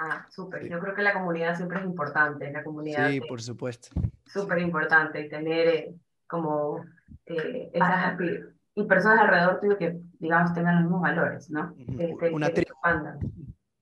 Ah, 0.00 0.26
súper. 0.30 0.68
Yo 0.68 0.78
creo 0.78 0.94
que 0.94 1.02
la 1.02 1.12
comunidad 1.12 1.56
siempre 1.56 1.80
es 1.80 1.84
importante. 1.84 2.50
La 2.52 2.62
comunidad 2.62 3.10
sí, 3.10 3.20
por 3.20 3.42
supuesto. 3.42 3.88
Súper 4.26 4.60
importante 4.60 5.24
tener 5.24 5.68
eh, 5.68 5.94
como 6.28 6.84
eh, 7.26 7.70
esas 7.72 8.16
y 8.74 8.84
personas 8.84 9.22
alrededor 9.22 9.58
tuyo 9.58 9.76
que, 9.76 9.98
digamos, 10.20 10.54
tengan 10.54 10.76
los 10.76 10.84
mismos 10.84 11.02
valores, 11.02 11.50
¿no? 11.50 11.74
Una 12.30 12.50
tribu. 12.50 12.74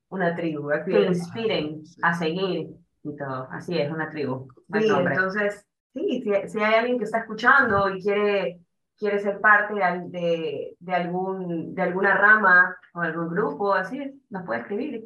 Una 0.08 0.34
tribu, 0.34 0.70
que 0.86 1.04
inspiren 1.04 1.82
a 2.00 2.14
seguir 2.14 2.70
y 3.02 3.16
todo. 3.16 3.46
Así 3.50 3.78
es, 3.78 3.90
una 3.92 4.08
tribu. 4.08 4.48
Sí, 4.72 4.88
entonces, 4.88 5.66
sí, 5.92 6.22
si, 6.22 6.48
si, 6.48 6.60
hay 6.60 6.74
alguien 6.74 6.96
que 6.96 7.04
está 7.04 7.18
escuchando 7.18 7.94
y 7.94 8.00
quiere, 8.00 8.60
quiere 8.96 9.18
ser 9.18 9.38
parte 9.38 9.74
de, 9.74 10.76
de, 10.78 10.94
algún, 10.94 11.74
de 11.74 11.82
alguna 11.82 12.16
rama 12.16 12.74
o 12.94 13.00
algún 13.00 13.28
grupo, 13.28 13.74
así, 13.74 14.18
nos 14.30 14.44
puede 14.44 14.60
escribir 14.60 15.04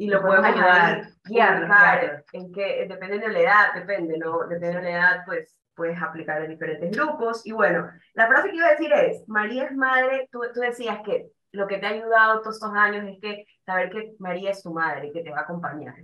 y 0.00 0.06
lo 0.06 0.22
podemos 0.22 0.46
ayudar, 0.46 1.10
guiar, 1.24 1.66
claro, 1.66 2.24
en 2.32 2.50
que 2.54 2.86
dependiendo 2.88 3.26
de 3.26 3.34
la 3.34 3.40
edad, 3.40 3.74
depende, 3.74 4.16
¿no? 4.16 4.38
Dependiendo 4.48 4.78
de 4.78 4.84
la 4.84 4.98
edad, 4.98 5.22
pues 5.26 5.54
puedes 5.74 6.00
aplicar 6.00 6.42
en 6.42 6.52
diferentes 6.52 6.90
grupos. 6.96 7.46
Y 7.46 7.52
bueno, 7.52 7.86
la 8.14 8.26
frase 8.26 8.48
que 8.48 8.56
iba 8.56 8.66
a 8.66 8.70
decir 8.70 8.90
es, 8.94 9.28
María 9.28 9.64
es 9.64 9.76
madre, 9.76 10.26
tú, 10.32 10.40
tú 10.54 10.60
decías 10.60 11.00
que 11.04 11.26
lo 11.52 11.66
que 11.66 11.76
te 11.76 11.84
ha 11.84 11.90
ayudado 11.90 12.40
todos 12.40 12.56
estos 12.56 12.72
años 12.72 13.06
es 13.10 13.20
que 13.20 13.44
saber 13.66 13.90
que 13.90 14.14
María 14.18 14.52
es 14.52 14.62
tu 14.62 14.72
madre, 14.72 15.12
que 15.12 15.22
te 15.22 15.30
va 15.30 15.40
a 15.40 15.42
acompañar, 15.42 15.96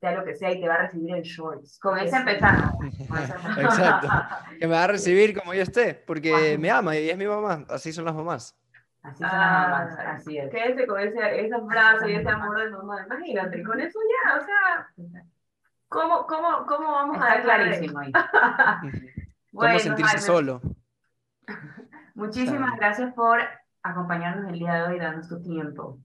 sea 0.00 0.12
lo 0.12 0.24
que 0.24 0.36
sea, 0.36 0.52
y 0.52 0.60
te 0.60 0.68
va 0.68 0.74
a 0.74 0.82
recibir 0.82 1.12
en 1.12 1.22
shorts. 1.22 1.80
Con 1.80 1.98
ese 1.98 2.18
empezamos. 2.18 2.76
Exacto. 3.58 4.08
Que 4.60 4.68
me 4.68 4.74
va 4.74 4.84
a 4.84 4.86
recibir 4.86 5.36
como 5.36 5.52
yo 5.52 5.62
esté, 5.62 5.94
porque 5.94 6.56
me 6.60 6.70
ama 6.70 6.96
y 6.96 7.10
es 7.10 7.18
mi 7.18 7.26
mamá, 7.26 7.66
así 7.68 7.92
son 7.92 8.04
las 8.04 8.14
mamás. 8.14 8.56
Así 9.02 9.24
son 9.24 9.38
las 9.38 9.98
ah, 9.98 10.12
así 10.12 10.38
es. 10.38 10.50
Quédese 10.50 10.86
con 10.86 11.00
ese, 11.00 11.46
esa 11.46 11.60
frase 11.66 12.10
y 12.10 12.14
ese 12.14 12.28
amor 12.28 12.62
de 12.62 12.70
mamá. 12.70 13.04
Imagínate, 13.06 13.62
con 13.64 13.80
eso 13.80 13.98
ya, 13.98 14.38
o 14.38 14.44
sea, 14.44 14.88
¿cómo, 15.88 16.26
cómo, 16.26 16.64
cómo 16.66 16.92
vamos 16.92 17.16
Está 17.16 17.32
a 17.32 17.42
clarísimo 17.42 17.98
ahí. 17.98 18.12
¿Cómo 19.52 19.78
sentirse 19.78 20.18
solo? 20.18 20.62
Muchísimas 22.14 22.76
gracias 22.76 23.12
por 23.14 23.40
acompañarnos 23.82 24.52
el 24.52 24.58
día 24.58 24.74
de 24.74 24.82
hoy 24.82 24.96
y 24.96 25.00
darnos 25.00 25.28
tu 25.28 25.42
tiempo. 25.42 25.98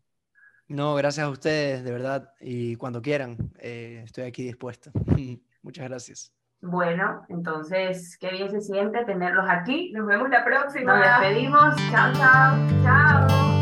No, 0.67 0.95
gracias 0.95 1.25
a 1.25 1.29
ustedes, 1.29 1.83
de 1.83 1.91
verdad, 1.91 2.33
y 2.41 2.75
cuando 2.75 3.01
quieran, 3.01 3.37
eh, 3.59 4.01
estoy 4.03 4.25
aquí 4.25 4.43
dispuesto. 4.43 4.91
Muchas 5.61 5.87
gracias. 5.87 6.33
Bueno, 6.61 7.25
entonces, 7.29 8.17
qué 8.19 8.29
bien 8.31 8.49
se 8.49 8.61
siente 8.61 9.05
tenerlos 9.05 9.45
aquí. 9.47 9.91
Nos 9.93 10.07
vemos 10.07 10.29
la 10.29 10.43
próxima. 10.43 10.97
Nos 10.97 11.05
despedimos. 11.05 11.75
Chao, 11.91 12.13
chao. 12.13 12.57
Chao. 12.83 13.56